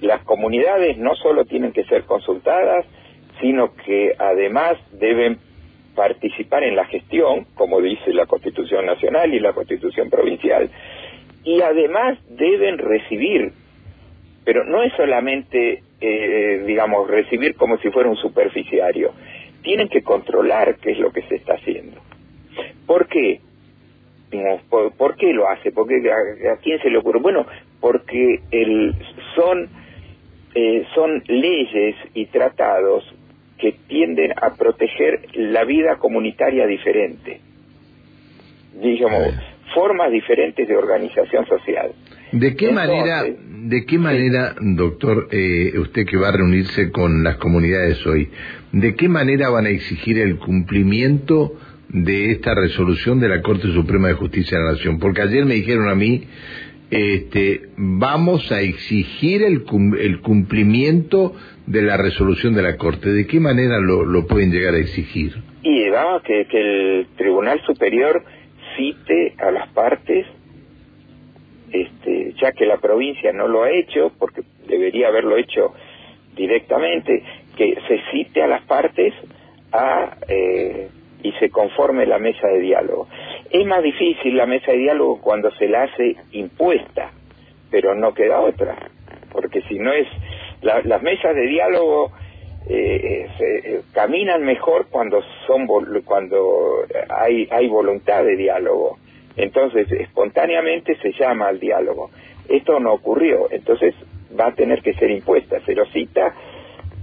las 0.00 0.22
comunidades 0.24 0.96
no 0.96 1.14
solo 1.16 1.44
tienen 1.44 1.72
que 1.72 1.84
ser 1.84 2.04
consultadas, 2.04 2.86
sino 3.40 3.74
que 3.74 4.14
además 4.18 4.76
deben 4.92 5.38
participar 5.94 6.64
en 6.64 6.76
la 6.76 6.84
gestión, 6.86 7.46
como 7.54 7.80
dice 7.80 8.12
la 8.12 8.26
Constitución 8.26 8.86
Nacional 8.86 9.32
y 9.34 9.40
la 9.40 9.52
Constitución 9.52 10.10
Provincial, 10.10 10.70
y 11.44 11.60
además 11.60 12.18
deben 12.28 12.78
recibir 12.78 13.52
pero 14.44 14.64
no 14.64 14.82
es 14.82 14.92
solamente, 14.94 15.82
eh, 16.00 16.64
digamos, 16.66 17.08
recibir 17.08 17.54
como 17.54 17.78
si 17.78 17.90
fuera 17.90 18.08
un 18.08 18.16
superficiario. 18.16 19.12
Tienen 19.62 19.88
que 19.88 20.02
controlar 20.02 20.76
qué 20.76 20.92
es 20.92 20.98
lo 20.98 21.12
que 21.12 21.22
se 21.22 21.36
está 21.36 21.54
haciendo. 21.54 22.00
¿Por 22.86 23.06
qué? 23.06 23.40
¿Por, 24.68 25.16
qué 25.16 25.32
lo 25.32 25.48
hace? 25.48 25.72
Porque 25.72 25.96
a, 26.10 26.56
quién 26.62 26.80
se 26.80 26.90
le 26.90 26.98
ocurre? 26.98 27.20
Bueno, 27.20 27.46
porque 27.80 28.40
el, 28.50 28.94
son, 29.34 29.68
eh, 30.54 30.84
son 30.94 31.22
leyes 31.26 31.96
y 32.14 32.26
tratados 32.26 33.04
que 33.60 33.76
tienden 33.88 34.32
a 34.40 34.54
proteger 34.54 35.20
la 35.34 35.64
vida 35.64 35.96
comunitaria 35.98 36.66
diferente. 36.66 37.40
Digamos, 38.80 39.34
formas 39.74 40.10
diferentes 40.10 40.66
de 40.66 40.76
organización 40.76 41.46
social. 41.46 41.92
¿De 42.32 42.54
qué 42.54 42.72
manera, 42.72 43.24
de 43.24 43.84
qué 43.86 43.98
manera, 43.98 44.54
doctor, 44.60 45.28
eh, 45.32 45.72
usted 45.78 46.06
que 46.06 46.16
va 46.16 46.28
a 46.28 46.32
reunirse 46.32 46.90
con 46.90 47.22
las 47.24 47.36
comunidades 47.36 48.04
hoy, 48.06 48.30
de 48.72 48.94
qué 48.94 49.08
manera 49.08 49.50
van 49.50 49.66
a 49.66 49.70
exigir 49.70 50.18
el 50.18 50.38
cumplimiento 50.38 51.54
de 51.88 52.30
esta 52.30 52.54
resolución 52.54 53.18
de 53.18 53.28
la 53.28 53.42
Corte 53.42 53.66
Suprema 53.72 54.08
de 54.08 54.14
Justicia 54.14 54.58
de 54.58 54.64
la 54.64 54.72
Nación? 54.72 54.98
Porque 54.98 55.22
ayer 55.22 55.44
me 55.44 55.54
dijeron 55.54 55.88
a 55.88 55.94
mí, 55.94 56.24
este, 56.90 57.68
vamos 57.76 58.50
a 58.52 58.60
exigir 58.60 59.42
el, 59.42 59.64
el 60.00 60.20
cumplimiento 60.20 61.34
de 61.66 61.82
la 61.82 61.96
resolución 61.96 62.54
de 62.54 62.62
la 62.62 62.76
Corte. 62.76 63.10
¿De 63.10 63.26
qué 63.26 63.40
manera 63.40 63.78
lo, 63.80 64.04
lo 64.04 64.26
pueden 64.26 64.50
llegar 64.50 64.74
a 64.74 64.78
exigir? 64.78 65.32
Y 65.62 65.88
vamos, 65.90 66.22
que, 66.22 66.46
que 66.46 67.00
el 67.00 67.06
Tribunal 67.16 67.60
Superior 67.66 68.24
cite 68.76 69.34
a 69.38 69.50
las 69.50 69.68
partes 69.68 70.26
este, 71.72 72.34
ya 72.40 72.52
que 72.52 72.66
la 72.66 72.78
provincia 72.78 73.32
no 73.32 73.48
lo 73.48 73.62
ha 73.62 73.70
hecho, 73.70 74.12
porque 74.18 74.42
debería 74.66 75.08
haberlo 75.08 75.36
hecho 75.36 75.72
directamente, 76.34 77.22
que 77.56 77.76
se 77.86 78.00
cite 78.10 78.42
a 78.42 78.48
las 78.48 78.62
partes 78.62 79.14
a, 79.72 80.16
eh, 80.28 80.88
y 81.22 81.32
se 81.32 81.50
conforme 81.50 82.06
la 82.06 82.18
mesa 82.18 82.48
de 82.48 82.60
diálogo. 82.60 83.08
Es 83.50 83.66
más 83.66 83.82
difícil 83.82 84.36
la 84.36 84.46
mesa 84.46 84.72
de 84.72 84.78
diálogo 84.78 85.20
cuando 85.20 85.50
se 85.52 85.68
la 85.68 85.84
hace 85.84 86.16
impuesta, 86.32 87.12
pero 87.70 87.94
no 87.94 88.14
queda 88.14 88.40
otra, 88.40 88.76
porque 89.32 89.62
si 89.62 89.78
no 89.78 89.92
es, 89.92 90.06
las 90.62 91.02
mesas 91.02 91.34
de 91.34 91.46
diálogo 91.46 92.12
eh, 92.68 93.26
se, 93.38 93.80
caminan 93.92 94.44
mejor 94.44 94.86
cuando 94.90 95.22
son 95.46 95.66
cuando 96.04 96.84
hay 97.08 97.48
hay 97.50 97.68
voluntad 97.68 98.22
de 98.22 98.36
diálogo 98.36 98.98
entonces, 99.36 99.90
espontáneamente 99.92 100.96
se 100.96 101.12
llama 101.12 101.48
al 101.48 101.60
diálogo. 101.60 102.10
Esto 102.48 102.80
no 102.80 102.92
ocurrió, 102.92 103.48
entonces 103.50 103.94
va 104.38 104.48
a 104.48 104.54
tener 104.54 104.82
que 104.82 104.94
ser 104.94 105.10
impuesta. 105.10 105.60
Se 105.64 105.74
lo 105.74 105.86
cita, 105.86 106.34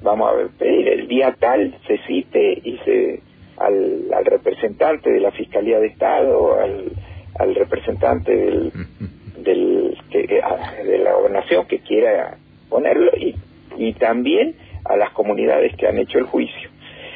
vamos 0.02 0.30
a 0.32 0.58
pedir 0.58 0.88
el 0.88 1.08
día 1.08 1.36
tal, 1.40 1.76
se 1.88 1.98
cite 2.00 2.60
y 2.64 2.78
se 2.86 3.22
al, 3.58 4.14
al 4.14 4.26
representante 4.26 5.12
de 5.12 5.20
la 5.20 5.32
Fiscalía 5.32 5.80
de 5.80 5.88
Estado, 5.88 6.60
al, 6.60 6.92
al 7.40 7.56
representante 7.56 8.36
del, 8.36 8.72
del 9.44 9.98
de 10.12 10.98
la 11.00 11.14
gobernación 11.14 11.68
que 11.68 11.80
quiera 11.80 12.38
ponerlo 12.70 13.12
y, 13.18 13.36
y 13.78 13.94
también 13.94 14.56
a 14.86 14.98
las 14.98 15.12
comunidades 15.12 15.76
que 15.78 15.88
han 15.88 15.98
hecho 15.98 16.18
el 16.18 16.26
juicio 16.26 16.70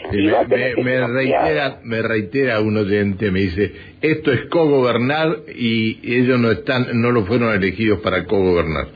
me, 0.09 1.07
reitera, 1.07 1.79
me 1.83 2.01
reitera 2.01 2.59
un 2.61 2.77
oyente, 2.77 3.31
me 3.31 3.41
dice, 3.41 3.71
esto 4.01 4.31
es 4.31 4.45
cogobernar 4.45 5.37
y 5.55 5.99
ellos 6.03 6.39
no 6.39 6.51
están, 6.51 7.01
no 7.01 7.11
lo 7.11 7.25
fueron 7.25 7.53
elegidos 7.53 7.99
para 8.01 8.25
cogobernar. 8.25 8.87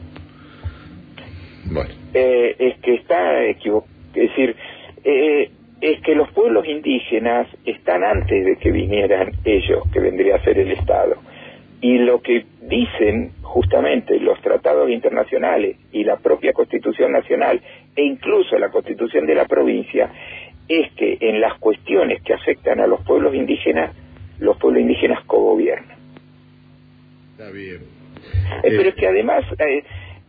Bueno. 1.66 1.90
Eh, 2.14 2.56
es 2.60 2.80
que 2.80 2.96
está 2.96 3.46
equivocado, 3.46 3.92
es 4.14 4.30
decir, 4.30 4.56
eh, 5.04 5.52
es 5.86 6.02
que 6.02 6.16
los 6.16 6.32
pueblos 6.32 6.68
indígenas 6.68 7.48
están 7.64 8.04
antes 8.04 8.44
de 8.44 8.56
que 8.56 8.72
vinieran 8.72 9.34
ellos, 9.44 9.84
que 9.94 10.00
vendría 10.00 10.38
a 10.38 10.44
ser 10.44 10.58
el 10.58 10.72
Estado. 10.72 11.18
Y 11.80 12.00
lo 12.00 12.24
que 12.24 12.44
dicen 12.62 13.34
justamente 13.44 14.20
los 14.20 14.42
tratados 14.42 14.90
internacionales 14.90 15.78
y 15.92 16.04
la 16.04 16.18
propia 16.18 16.54
Constitución 16.54 17.12
Nacional 17.12 17.62
e 17.96 18.02
incluso 18.02 18.58
la 18.58 18.70
Constitución 18.70 19.28
de 19.28 19.36
la 19.36 19.46
provincia 19.46 20.10
es 20.68 20.92
que 20.94 21.20
en 21.22 21.40
las 21.40 21.60
cuestiones 21.60 22.24
que 22.24 22.34
afectan 22.34 22.80
a 22.80 22.88
los 22.88 23.02
pueblos 23.02 23.36
indígenas, 23.36 23.96
los 24.40 24.58
pueblos 24.58 24.82
indígenas 24.82 25.24
cogobiernan. 25.26 25.98
Está 27.38 27.52
bien. 27.52 27.82
Eh, 28.64 28.74
pero 28.76 28.90
es 28.90 28.96
que 28.96 29.08
además 29.08 29.44
eh, 29.60 29.84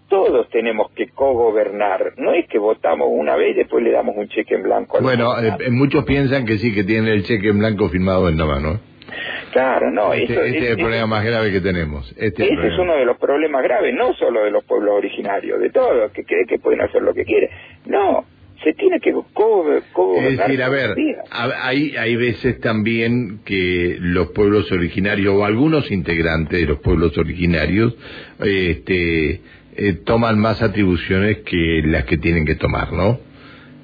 todos 0.09 0.49
tenemos 0.51 0.91
que 0.93 1.09
cogobernar. 1.09 2.15
No 2.17 2.33
es 2.33 2.49
que 2.49 2.59
votamos 2.59 3.09
una 3.11 3.37
vez 3.37 3.55
y 3.55 3.59
después 3.59 3.83
le 3.83 3.93
damos 3.93 4.17
un 4.17 4.29
cheque 4.29 4.55
en 4.55 4.63
blanco. 4.63 4.99
bueno, 5.01 5.33
eh, 5.41 5.71
muchos 5.71 6.05
piensan 6.05 6.47
que 6.47 6.59
sí, 6.59 6.75
que 6.75 6.85
tienen 6.85 7.13
el 7.13 7.25
cheque 7.25 7.49
en 7.49 7.59
blanco 7.59 7.89
firmado 7.89 8.29
en 8.29 8.39
la 8.39 8.45
mano. 8.47 8.81
Claro, 9.53 9.91
no. 9.91 10.13
Este, 10.13 10.35
este 10.35 10.59
es, 10.59 10.71
el 10.71 10.77
problema 10.77 11.07
más 11.07 11.25
grave 11.25 11.51
que 11.51 11.61
tenemos. 11.61 12.13
Este 12.17 12.45
es 12.45 12.79
uno 12.79 12.95
de 12.97 13.05
los 13.05 13.17
problemas 13.19 13.63
graves, 13.63 13.95
no 13.95 14.13
solo 14.15 14.45
de 14.45 14.51
los 14.51 14.65
pueblos 14.65 14.95
originarios, 14.97 15.61
de 15.61 15.71
todos, 15.71 16.11
que 16.13 16.25
creen 16.25 16.47
que 16.47 16.59
pueden 16.59 16.83
hacer 16.83 17.03
lo 17.03 17.15
que 17.15 17.25
quieren. 17.25 17.49
No, 17.87 18.25
se 18.63 18.73
tiene 18.75 19.01
que 19.01 19.11
Es 19.11 20.39
decir, 20.39 20.63
a 20.63 20.69
ver, 20.69 20.97
hay, 21.31 21.97
hay 21.97 22.17
veces 22.17 22.61
también 22.61 23.41
que 23.45 23.97
los 24.01 24.33
pueblos 24.33 24.71
originarios 24.73 25.35
o 25.35 25.45
algunos 25.45 25.91
integrantes 25.91 26.61
de 26.61 26.67
los 26.67 26.81
pueblos 26.81 27.17
originarios 27.17 27.97
este, 28.41 29.41
eh, 29.77 29.93
toman 30.05 30.39
más 30.39 30.63
atribuciones 30.63 31.39
que 31.39 31.83
las 31.85 32.05
que 32.05 32.19
tienen 32.19 32.45
que 32.45 32.55
tomar, 32.55 32.93
¿no? 32.93 33.21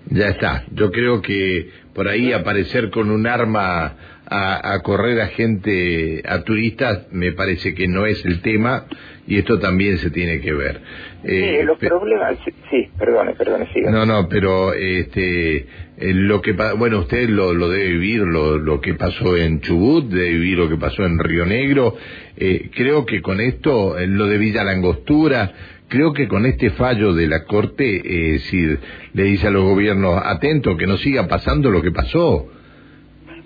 Ya 0.06 0.28
está. 0.28 0.64
Yo 0.72 0.90
creo 0.90 1.22
que 1.22 1.70
por 1.94 2.08
ahí 2.08 2.32
aparecer 2.32 2.90
con 2.90 3.10
un 3.10 3.26
arma 3.26 3.94
a, 4.32 4.80
correr 4.82 5.20
a 5.20 5.28
gente, 5.28 6.22
a 6.26 6.42
turistas, 6.42 7.06
me 7.12 7.32
parece 7.32 7.74
que 7.74 7.86
no 7.88 8.06
es 8.06 8.24
el 8.24 8.40
tema 8.40 8.86
y 9.26 9.38
esto 9.38 9.58
también 9.58 9.98
se 9.98 10.10
tiene 10.10 10.40
que 10.40 10.52
ver. 10.52 10.80
Sí, 11.24 11.30
eh, 11.30 11.64
los 11.64 11.78
problemas, 11.78 12.38
sí, 12.70 12.88
perdone, 12.98 13.34
perdone, 13.34 13.72
siga. 13.72 13.90
No, 13.90 14.04
no, 14.06 14.28
pero 14.28 14.72
este, 14.74 15.56
eh, 15.56 15.66
lo 15.98 16.40
que, 16.40 16.52
bueno, 16.52 17.00
usted 17.00 17.28
lo, 17.28 17.52
lo 17.54 17.68
debe 17.68 17.88
vivir, 17.88 18.22
lo, 18.22 18.58
lo 18.58 18.80
que 18.80 18.94
pasó 18.94 19.36
en 19.36 19.60
Chubut, 19.60 20.06
debe 20.06 20.30
vivir 20.30 20.58
lo 20.58 20.68
que 20.68 20.76
pasó 20.76 21.04
en 21.04 21.18
Río 21.18 21.46
Negro. 21.46 21.96
Eh, 22.36 22.70
creo 22.74 23.06
que 23.06 23.22
con 23.22 23.40
esto, 23.40 23.96
lo 24.06 24.26
de 24.26 24.38
Villa 24.38 24.64
Langostura, 24.64 25.52
creo 25.92 26.14
que 26.14 26.26
con 26.26 26.46
este 26.46 26.70
fallo 26.70 27.12
de 27.12 27.26
la 27.26 27.44
Corte, 27.44 28.00
eh, 28.04 28.38
si 28.38 28.66
le 29.12 29.22
dice 29.24 29.48
a 29.48 29.50
los 29.50 29.64
gobiernos, 29.64 30.20
atento, 30.24 30.76
que 30.76 30.86
no 30.86 30.96
siga 30.96 31.28
pasando 31.28 31.70
lo 31.70 31.82
que 31.82 31.92
pasó. 31.92 32.48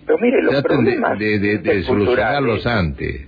Pero 0.07 0.19
mire, 0.19 0.43
los 0.43 0.63
problemas 0.63 1.19
de, 1.19 1.59
de, 1.59 1.83
solucionarlos 1.83 2.65
antes. 2.67 3.27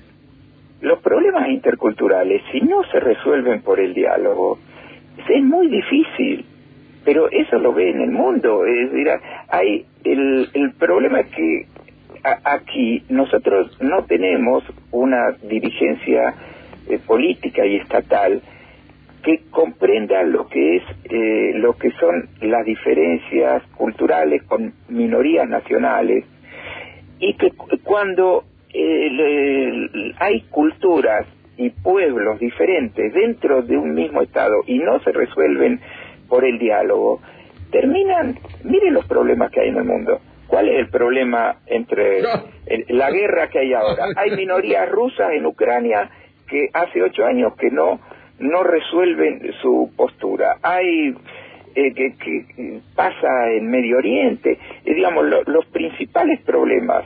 Los 0.81 1.01
problemas 1.01 1.49
interculturales, 1.49 2.41
si 2.53 2.61
no 2.61 2.85
se 2.85 3.01
resuelven 3.01 3.63
por 3.63 3.81
el 3.81 3.95
diálogo, 3.95 4.59
es 5.29 5.43
muy 5.43 5.69
difícil. 5.69 6.45
Pero 7.05 7.29
eso 7.31 7.59
lo 7.59 7.73
ve 7.73 7.91
en 7.91 8.01
el 8.03 8.11
mundo. 8.11 8.65
Es 8.65 8.93
decir, 8.93 9.09
hay 9.49 9.87
el, 10.05 10.49
el 10.53 10.73
problema 10.75 11.21
es 11.21 11.31
que 11.31 11.67
aquí 12.45 13.03
nosotros 13.09 13.77
no 13.81 14.05
tenemos 14.05 14.63
una 14.91 15.33
dirigencia 15.43 16.35
eh, 16.89 16.99
política 17.07 17.65
y 17.67 17.77
estatal 17.77 18.43
que 19.23 19.43
comprenda 19.51 20.23
lo 20.23 20.47
que 20.49 20.77
es 20.77 20.83
eh, 21.05 21.53
lo 21.57 21.75
que 21.75 21.91
son 21.93 22.29
las 22.41 22.65
diferencias 22.65 23.63
culturales 23.77 24.43
con 24.45 24.73
minorías 24.89 25.49
nacionales 25.49 26.25
y 27.19 27.35
que 27.35 27.53
cuando 27.83 28.45
eh, 28.73 30.15
hay 30.19 30.43
culturas 30.51 31.27
y 31.57 31.71
pueblos 31.71 32.39
diferentes 32.39 33.13
dentro 33.13 33.63
de 33.63 33.77
un 33.77 33.95
mismo 33.95 34.23
estado 34.23 34.63
y 34.67 34.79
no 34.79 35.01
se 35.01 35.13
resuelven 35.13 35.81
por 36.29 36.45
el 36.45 36.59
diálogo 36.59 37.21
terminan 37.71 38.39
miren 38.65 38.95
los 38.95 39.07
problemas 39.07 39.51
que 39.51 39.61
hay 39.61 39.69
en 39.69 39.77
el 39.77 39.85
mundo 39.85 40.21
¿Cuál 40.49 40.71
es 40.71 40.79
el 40.81 40.89
problema 40.89 41.57
entre 41.67 42.23
la 42.89 43.11
guerra 43.11 43.49
que 43.49 43.61
hay 43.61 43.75
ahora? 43.75 44.07
Hay 44.17 44.31
minorías 44.31 44.89
rusas 44.89 45.33
en 45.33 45.45
Ucrania 45.45 46.11
que 46.49 46.71
hace 46.73 47.03
ocho 47.03 47.25
años 47.27 47.55
que 47.57 47.71
no 47.71 48.01
no 48.39 48.63
resuelven 48.63 49.53
su 49.61 49.93
postura. 49.95 50.57
Hay 50.63 51.15
eh, 51.75 51.93
que, 51.95 52.15
que, 52.17 52.81
pasa 52.95 53.51
en 53.53 53.71
Medio 53.71 53.99
Oriente, 53.99 54.59
y 54.85 54.95
digamos, 54.95 55.25
los 55.47 55.67
principales 55.67 56.41
problemas 56.43 57.05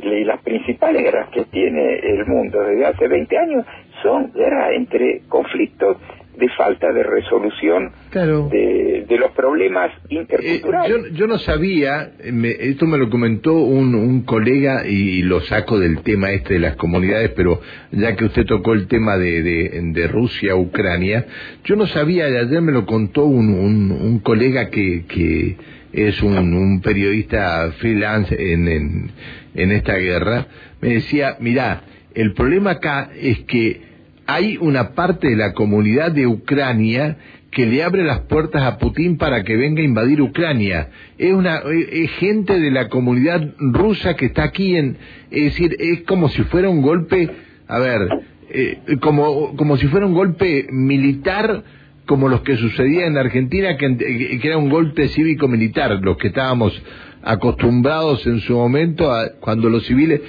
y 0.00 0.24
las 0.24 0.40
principales 0.42 1.02
guerras 1.02 1.28
que 1.30 1.44
tiene 1.46 1.98
el 1.98 2.24
mundo 2.26 2.62
desde 2.62 2.86
hace 2.86 3.08
20 3.08 3.38
años 3.38 3.66
son 4.02 4.32
guerras 4.32 4.70
entre 4.72 5.22
conflictos 5.28 5.96
de 6.38 6.48
falta 6.50 6.92
de 6.92 7.02
resolución 7.02 7.90
de, 8.12 9.18
los 9.18 9.32
problemas 9.32 9.90
interculturales. 10.08 11.06
Eh, 11.06 11.10
yo, 11.14 11.26
no 11.26 11.38
sabía, 11.38 12.12
esto 12.60 12.86
me 12.86 12.96
lo 12.96 13.10
comentó 13.10 13.54
un, 13.54 13.96
un 13.96 14.22
colega 14.22 14.86
y, 14.86 15.22
lo 15.22 15.40
saco 15.40 15.80
del 15.80 16.02
tema 16.02 16.30
este 16.30 16.54
de 16.54 16.60
las 16.60 16.76
comunidades, 16.76 17.30
pero 17.30 17.60
ya 17.90 18.14
que 18.14 18.26
usted 18.26 18.46
tocó 18.46 18.74
el 18.74 18.86
tema 18.86 19.16
de, 19.16 19.42
de, 19.42 20.06
Rusia, 20.06 20.54
Ucrania, 20.54 21.26
yo 21.64 21.74
no 21.74 21.86
sabía, 21.86 22.26
ayer 22.26 22.62
me 22.62 22.72
lo 22.72 22.86
contó 22.86 23.24
un, 23.24 23.50
un, 23.90 24.20
colega 24.20 24.70
que, 24.70 25.04
que 25.06 25.56
es 25.92 26.22
un, 26.22 26.54
un 26.54 26.80
periodista 26.80 27.72
freelance 27.78 28.34
en, 28.52 28.68
en, 28.68 29.10
en 29.54 29.72
esta 29.72 29.96
guerra, 29.96 30.46
me 30.80 30.90
decía, 30.90 31.36
mira, 31.40 31.82
el 32.14 32.32
problema 32.34 32.72
acá 32.72 33.10
es 33.20 33.40
que 33.40 33.87
hay 34.28 34.58
una 34.60 34.90
parte 34.90 35.30
de 35.30 35.36
la 35.36 35.54
comunidad 35.54 36.12
de 36.12 36.26
Ucrania 36.26 37.16
que 37.50 37.64
le 37.64 37.82
abre 37.82 38.04
las 38.04 38.20
puertas 38.20 38.62
a 38.62 38.76
Putin 38.76 39.16
para 39.16 39.42
que 39.42 39.56
venga 39.56 39.80
a 39.80 39.86
invadir 39.86 40.20
Ucrania. 40.20 40.90
Es 41.16 41.32
una 41.32 41.62
es 41.70 42.10
gente 42.18 42.60
de 42.60 42.70
la 42.70 42.90
comunidad 42.90 43.54
rusa 43.58 44.16
que 44.16 44.26
está 44.26 44.42
aquí 44.44 44.76
en 44.76 44.98
es 45.30 45.44
decir, 45.44 45.74
es 45.78 46.02
como 46.02 46.28
si 46.28 46.42
fuera 46.42 46.68
un 46.68 46.82
golpe, 46.82 47.30
a 47.68 47.78
ver, 47.78 48.06
eh, 48.50 48.78
como 49.00 49.56
como 49.56 49.78
si 49.78 49.86
fuera 49.86 50.04
un 50.04 50.12
golpe 50.12 50.66
militar 50.72 51.64
como 52.04 52.28
los 52.28 52.42
que 52.42 52.58
sucedía 52.58 53.06
en 53.06 53.16
Argentina 53.16 53.78
que, 53.78 53.96
que 53.96 54.46
era 54.46 54.58
un 54.58 54.68
golpe 54.68 55.08
cívico 55.08 55.48
militar, 55.48 55.98
los 56.02 56.18
que 56.18 56.28
estábamos 56.28 56.78
acostumbrados 57.22 58.26
en 58.26 58.40
su 58.40 58.54
momento 58.54 59.10
a 59.10 59.30
cuando 59.40 59.70
los 59.70 59.86
civiles 59.86 60.20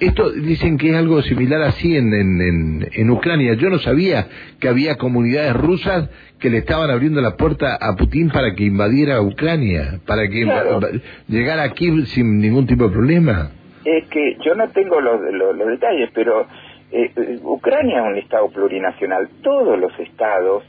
esto 0.00 0.30
dicen 0.30 0.78
que 0.78 0.90
es 0.90 0.96
algo 0.96 1.22
similar 1.22 1.62
así 1.62 1.96
en, 1.96 2.12
en, 2.12 2.88
en, 2.92 3.10
Ucrania. 3.10 3.54
Yo 3.54 3.68
no 3.68 3.78
sabía 3.78 4.26
que 4.60 4.68
había 4.68 4.96
comunidades 4.96 5.54
rusas 5.54 6.08
que 6.38 6.50
le 6.50 6.58
estaban 6.58 6.90
abriendo 6.90 7.20
la 7.20 7.36
puerta 7.36 7.76
a 7.80 7.96
Putin 7.96 8.30
para 8.30 8.54
que 8.54 8.64
invadiera 8.64 9.20
Ucrania, 9.20 10.00
para 10.06 10.28
que 10.28 10.46
llegara 11.28 11.62
aquí 11.64 12.06
sin 12.06 12.38
ningún 12.40 12.66
tipo 12.66 12.84
de 12.84 12.90
problema. 12.90 13.50
Es 13.84 14.06
que 14.08 14.36
yo 14.44 14.54
no 14.54 14.68
tengo 14.68 15.00
los, 15.00 15.20
los, 15.32 15.68
detalles, 15.68 16.10
pero 16.14 16.46
eh, 16.92 17.10
Ucrania 17.42 18.02
es 18.02 18.06
un 18.06 18.16
estado 18.18 18.48
plurinacional. 18.50 19.28
Todos 19.42 19.78
los 19.78 19.98
estados 19.98 20.64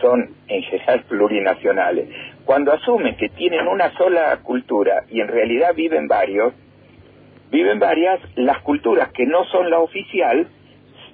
son 0.00 0.30
en 0.48 0.62
general 0.62 1.04
plurinacionales. 1.08 2.08
Cuando 2.44 2.72
asumen 2.72 3.16
que 3.16 3.28
tienen 3.30 3.66
una 3.68 3.90
sola 3.96 4.38
cultura 4.42 5.04
y 5.10 5.20
en 5.20 5.28
realidad 5.28 5.74
viven 5.74 6.08
varios, 6.08 6.54
viven 7.50 7.78
varias, 7.78 8.20
las 8.36 8.62
culturas 8.62 9.10
que 9.12 9.26
no 9.26 9.44
son 9.46 9.70
la 9.70 9.78
oficial 9.78 10.46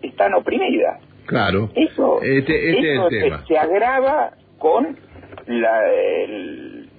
están 0.03 0.35
oprimidas. 0.35 1.01
Claro. 1.27 1.71
Eso, 1.75 2.21
este, 2.23 2.71
este 2.71 3.33
Se, 3.49 3.59
agrava 3.59 4.33
con 4.59 4.97
la, 5.47 5.83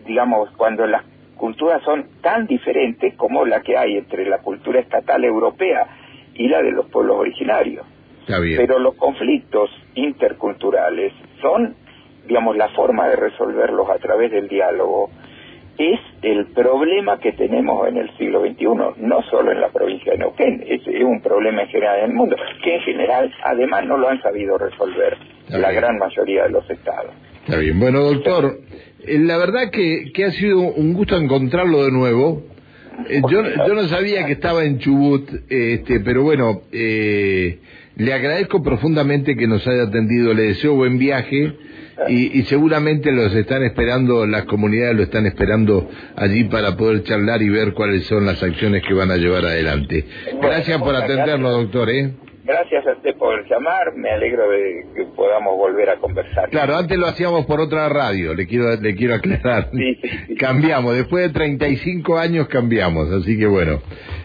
digamos, 0.05 0.49
cuando 0.57 0.85
las 0.85 1.03
culturas 1.37 1.81
son 1.83 2.07
tan 2.21 2.45
diferentes 2.47 3.13
como 3.15 3.45
la 3.45 3.61
que 3.61 3.77
hay 3.77 3.97
entre 3.97 4.25
la 4.25 4.39
cultura 4.39 4.79
estatal 4.79 5.23
europea 5.23 5.87
y 6.33 6.47
la 6.49 6.61
de 6.61 6.71
los 6.71 6.87
pueblos 6.87 7.17
originarios. 7.17 7.85
Pero 8.27 8.79
los 8.79 8.95
conflictos 8.95 9.69
interculturales 9.95 11.13
son, 11.41 11.75
digamos, 12.27 12.57
la 12.57 12.67
forma 12.69 13.07
de 13.07 13.15
resolverlos 13.15 13.89
a 13.89 13.97
través 13.99 14.31
del 14.31 14.49
diálogo 14.49 15.09
es 15.77 15.99
el 16.23 16.47
problema 16.47 17.19
que 17.19 17.33
tenemos 17.33 17.87
en 17.87 17.97
el 17.97 18.17
siglo 18.17 18.41
XXI, 18.41 18.65
no 18.97 19.21
solo 19.29 19.51
en 19.51 19.61
la 19.61 19.69
provincia 19.69 20.11
de 20.11 20.17
Neuquén, 20.19 20.63
es, 20.67 20.81
un 21.03 21.21
problema 21.21 21.61
en 21.61 21.67
general 21.69 21.99
en 21.99 22.05
el 22.05 22.13
mundo, 22.13 22.35
que 22.63 22.75
en 22.75 22.81
general 22.81 23.33
además 23.43 23.85
no 23.85 23.97
lo 23.97 24.09
han 24.09 24.21
sabido 24.21 24.57
resolver 24.57 25.17
la 25.49 25.71
gran 25.71 25.97
mayoría 25.97 26.43
de 26.43 26.49
los 26.49 26.69
estados. 26.69 27.11
Está 27.45 27.59
bien, 27.59 27.79
bueno 27.79 28.01
doctor, 28.01 28.59
eh, 29.05 29.19
la 29.19 29.37
verdad 29.37 29.69
que, 29.71 30.11
que 30.13 30.25
ha 30.25 30.31
sido 30.31 30.59
un 30.59 30.93
gusto 30.93 31.15
encontrarlo 31.15 31.85
de 31.85 31.91
nuevo. 31.91 32.43
Eh, 33.09 33.21
yo, 33.29 33.43
yo 33.43 33.73
no 33.75 33.83
sabía 33.83 34.25
que 34.25 34.33
estaba 34.33 34.65
en 34.65 34.79
Chubut, 34.79 35.29
este, 35.47 35.99
pero 35.99 36.23
bueno, 36.23 36.63
eh, 36.71 37.59
le 37.95 38.13
agradezco 38.13 38.63
profundamente 38.63 39.35
que 39.35 39.47
nos 39.47 39.65
haya 39.67 39.83
atendido, 39.83 40.33
le 40.33 40.43
deseo 40.43 40.73
buen 40.73 40.97
viaje 40.97 41.53
y, 42.09 42.43
seguramente 42.43 43.11
los 43.11 43.33
están 43.33 43.63
esperando, 43.63 44.25
las 44.25 44.45
comunidades 44.45 44.95
lo 44.95 45.03
están 45.03 45.25
esperando 45.25 45.89
allí 46.15 46.45
para 46.45 46.75
poder 46.75 47.03
charlar 47.03 47.41
y 47.41 47.49
ver 47.49 47.73
cuáles 47.73 48.05
son 48.05 48.25
las 48.25 48.41
acciones 48.41 48.83
que 48.83 48.93
van 48.93 49.11
a 49.11 49.17
llevar 49.17 49.45
adelante. 49.45 50.05
Gracias 50.41 50.79
por 50.81 50.95
atendernos, 50.95 51.63
doctor. 51.63 51.89
¿eh? 51.89 52.11
Gracias 52.47 52.87
a 52.87 52.93
usted 52.93 53.13
por 53.17 53.45
llamar, 53.49 53.93
me 53.93 54.09
alegro 54.09 54.49
de 54.49 54.85
que 54.95 55.03
podamos 55.17 55.57
volver 55.57 55.89
a 55.89 55.97
conversar. 55.97 56.49
Claro, 56.49 56.77
antes 56.77 56.97
lo 56.97 57.07
hacíamos 57.07 57.45
por 57.45 57.59
otra 57.59 57.89
radio, 57.89 58.33
le 58.33 58.47
quiero 58.47 58.73
le 58.79 58.95
quiero 58.95 59.15
aclarar. 59.15 59.69
Cambiamos, 60.39 60.95
después 60.95 61.27
de 61.27 61.33
35 61.33 62.17
años 62.17 62.47
cambiamos, 62.47 63.11
así 63.11 63.37
que 63.37 63.47
bueno. 63.47 63.81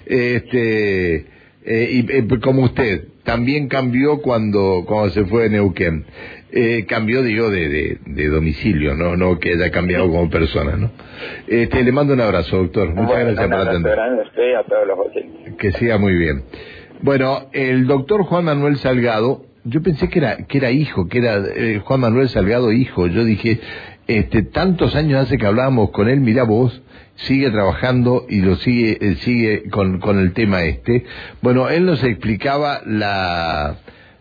Este 0.06 1.26
eh, 1.64 1.88
y 1.92 2.12
eh, 2.12 2.40
como 2.42 2.62
usted, 2.64 3.04
también 3.24 3.68
cambió 3.68 4.20
cuando 4.20 4.84
cuando 4.86 5.10
se 5.10 5.24
fue 5.24 5.44
de 5.44 5.50
Neuquén. 5.50 6.04
Eh, 6.54 6.84
cambió, 6.86 7.22
digo, 7.22 7.48
de, 7.48 7.98
de, 8.04 8.28
domicilio, 8.28 8.94
¿no? 8.94 9.16
No 9.16 9.38
que 9.38 9.54
haya 9.54 9.70
cambiado 9.70 10.06
como 10.10 10.28
persona, 10.28 10.76
¿no? 10.76 10.90
Este, 11.46 11.82
le 11.82 11.92
mando 11.92 12.12
un 12.12 12.20
abrazo, 12.20 12.58
doctor. 12.58 12.90
Muchas 12.94 13.20
gracias 13.20 13.48
por 13.48 13.68
atender. 13.68 13.98
Que 15.56 15.72
siga 15.72 15.96
muy 15.96 16.14
bien. 16.14 16.42
Bueno, 17.00 17.48
el 17.52 17.86
doctor 17.86 18.24
Juan 18.24 18.44
Manuel 18.44 18.76
Salgado, 18.76 19.46
yo 19.64 19.82
pensé 19.82 20.10
que 20.10 20.18
era, 20.18 20.36
que 20.46 20.58
era 20.58 20.70
hijo, 20.70 21.08
que 21.08 21.18
era 21.18 21.38
eh, 21.38 21.80
Juan 21.82 22.00
Manuel 22.00 22.28
Salgado 22.28 22.70
hijo. 22.70 23.06
Yo 23.06 23.24
dije, 23.24 23.58
este, 24.06 24.42
tantos 24.42 24.94
años 24.94 25.22
hace 25.22 25.38
que 25.38 25.46
hablábamos 25.46 25.90
con 25.90 26.08
él, 26.08 26.20
mira 26.20 26.44
vos, 26.44 26.82
sigue 27.16 27.50
trabajando 27.50 28.26
y 28.28 28.40
lo 28.40 28.56
sigue, 28.56 29.16
sigue 29.16 29.68
con, 29.70 30.00
con 30.00 30.18
el 30.18 30.32
tema 30.32 30.64
este. 30.64 31.04
Bueno, 31.40 31.68
él 31.68 31.86
nos 31.86 32.02
explicaba 32.02 32.82
la, 32.86 33.76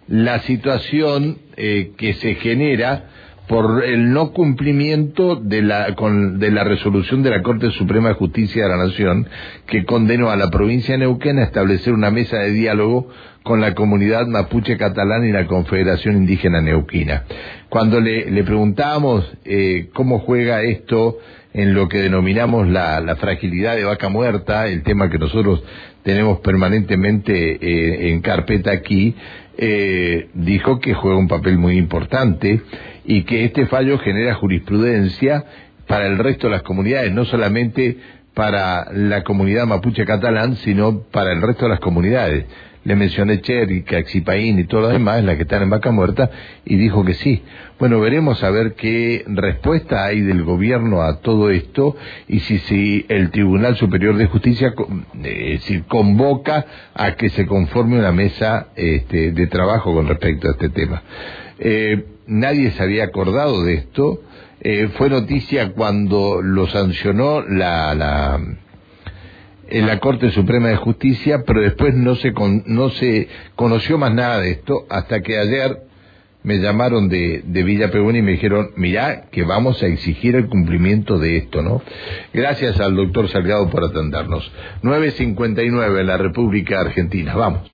la 0.08 0.40
situación 0.40 1.40
eh, 1.58 1.92
que 1.98 2.14
se 2.14 2.36
genera 2.36 3.06
por 3.52 3.84
el 3.84 4.14
no 4.14 4.32
cumplimiento 4.32 5.36
de 5.36 5.62
la, 5.62 5.94
con, 5.96 6.40
de 6.40 6.52
la 6.52 6.64
resolución 6.64 7.22
de 7.22 7.32
la 7.32 7.42
Corte 7.42 7.70
Suprema 7.72 8.08
de 8.08 8.16
Justicia 8.16 8.64
de 8.64 8.70
la 8.70 8.78
Nación 8.78 9.28
que 9.68 9.84
condenó 9.84 10.30
a 10.30 10.38
la 10.38 10.50
provincia 10.50 10.98
de 10.98 11.04
a 11.06 11.44
establecer 11.44 11.92
una 11.92 12.12
mesa 12.12 12.38
de 12.38 12.52
diálogo 12.52 13.10
con 13.44 13.60
la 13.60 13.76
comunidad 13.76 14.26
mapuche 14.26 14.78
catalana 14.78 15.28
y 15.28 15.34
la 15.34 15.48
Confederación 15.48 16.16
Indígena 16.16 16.62
Neuquina. 16.62 17.26
Cuando 17.68 18.00
le, 18.00 18.32
le 18.32 18.44
preguntábamos 18.46 19.30
eh, 19.44 19.90
cómo 19.92 20.20
juega 20.20 20.62
esto 20.62 21.18
en 21.54 21.74
lo 21.74 21.90
que 21.90 21.98
denominamos 21.98 22.70
la, 22.70 23.02
la, 23.02 23.18
fragilidad 23.18 23.76
de 23.76 23.84
vaca 23.84 24.08
muerta, 24.08 24.68
el 24.68 24.84
tema 24.84 25.10
que 25.10 25.20
nosotros 25.20 25.62
tenemos 26.04 26.40
permanentemente 26.40 27.34
eh, 27.34 28.12
en 28.12 28.22
carpeta 28.22 28.72
aquí, 28.72 29.14
eh, 29.58 30.30
dijo 30.36 30.80
que 30.80 30.94
juega 30.94 31.18
un 31.18 31.28
papel 31.28 31.58
muy 31.58 31.78
importante 31.78 32.62
y 33.06 33.24
que 33.24 33.46
este 33.46 33.66
fallo 33.66 33.98
genera 34.00 34.36
jurisprudencia 34.36 35.46
para 35.88 36.08
el 36.08 36.18
resto 36.18 36.48
de 36.48 36.52
las 36.52 36.64
comunidades, 36.64 37.12
no 37.12 37.26
solamente 37.26 37.98
para 38.34 38.92
la 38.94 39.24
comunidad 39.24 39.66
mapuche 39.66 40.06
catalán, 40.06 40.56
sino 40.58 41.02
para 41.02 41.34
el 41.34 41.42
resto 41.42 41.66
de 41.66 41.70
las 41.72 41.80
comunidades. 41.80 42.46
Le 42.84 42.96
mencioné 42.96 43.42
Cherry, 43.42 43.84
Caxipaín 43.84 44.58
y 44.58 44.64
todo 44.64 44.82
lo 44.82 44.88
demás, 44.88 45.24
la 45.24 45.36
que 45.36 45.44
están 45.44 45.62
en 45.62 45.70
Vaca 45.70 45.92
Muerta, 45.92 46.32
y 46.66 46.78
dijo 46.78 47.06
que 47.06 47.14
sí. 47.14 47.44
Bueno, 47.78 48.00
veremos 48.00 48.44
a 48.44 48.50
ver 48.50 48.74
qué 48.74 49.24
respuesta 49.28 50.06
hay 50.06 50.22
del 50.22 50.44
gobierno 50.44 51.04
a 51.04 51.20
todo 51.20 51.52
esto 51.52 51.96
y 52.28 52.40
si, 52.40 52.58
si 52.60 53.06
el 53.08 53.30
Tribunal 53.30 53.76
Superior 53.76 54.16
de 54.16 54.26
Justicia 54.26 54.74
eh, 55.24 55.60
si 55.62 55.82
convoca 55.82 56.66
a 56.96 57.12
que 57.14 57.30
se 57.30 57.46
conforme 57.46 58.00
una 58.00 58.12
mesa 58.12 58.70
este, 58.76 59.32
de 59.32 59.48
trabajo 59.48 59.94
con 59.94 60.08
respecto 60.08 60.48
a 60.48 60.52
este 60.52 60.70
tema. 60.70 61.04
Eh, 61.60 62.04
nadie 62.32 62.72
se 62.72 62.82
había 62.82 63.04
acordado 63.04 63.64
de 63.64 63.76
esto. 63.76 64.22
Eh, 64.62 64.90
fue 64.98 65.10
noticia 65.10 65.74
cuando 65.74 66.42
lo 66.42 66.68
sancionó 66.68 67.42
la, 67.42 67.94
la, 67.94 68.40
en 69.68 69.88
la 69.88 70.00
Corte 70.00 70.32
Suprema 70.32 70.70
de 70.70 70.78
Justicia, 70.78 71.44
pero 71.46 71.62
después 71.62 71.94
no 71.94 72.16
se, 72.16 72.32
no 72.66 72.90
se 72.90 73.28
conoció 73.56 73.98
más 73.98 74.14
nada 74.14 74.40
de 74.40 74.52
esto 74.52 74.86
hasta 74.90 75.22
que 75.22 75.38
ayer 75.38 75.82
me 76.44 76.58
llamaron 76.60 77.10
de, 77.10 77.44
de 77.46 77.64
Villa 77.64 77.92
Peguna 77.92 78.18
y 78.18 78.24
me 78.24 78.32
dijeron, 78.32 78.72
mirá, 78.76 79.30
que 79.32 79.44
vamos 79.44 79.82
a 79.84 79.88
exigir 79.88 80.36
el 80.36 80.48
cumplimiento 80.48 81.20
de 81.20 81.38
esto, 81.38 81.62
¿no? 81.62 81.82
Gracias 82.34 82.80
al 82.80 82.96
doctor 82.96 83.30
Salgado 83.30 83.70
por 83.70 83.84
atendernos. 83.84 84.52
9.59 84.82 86.00
en 86.00 86.08
la 86.08 86.18
República 86.18 86.80
Argentina. 86.82 87.36
Vamos. 87.36 87.70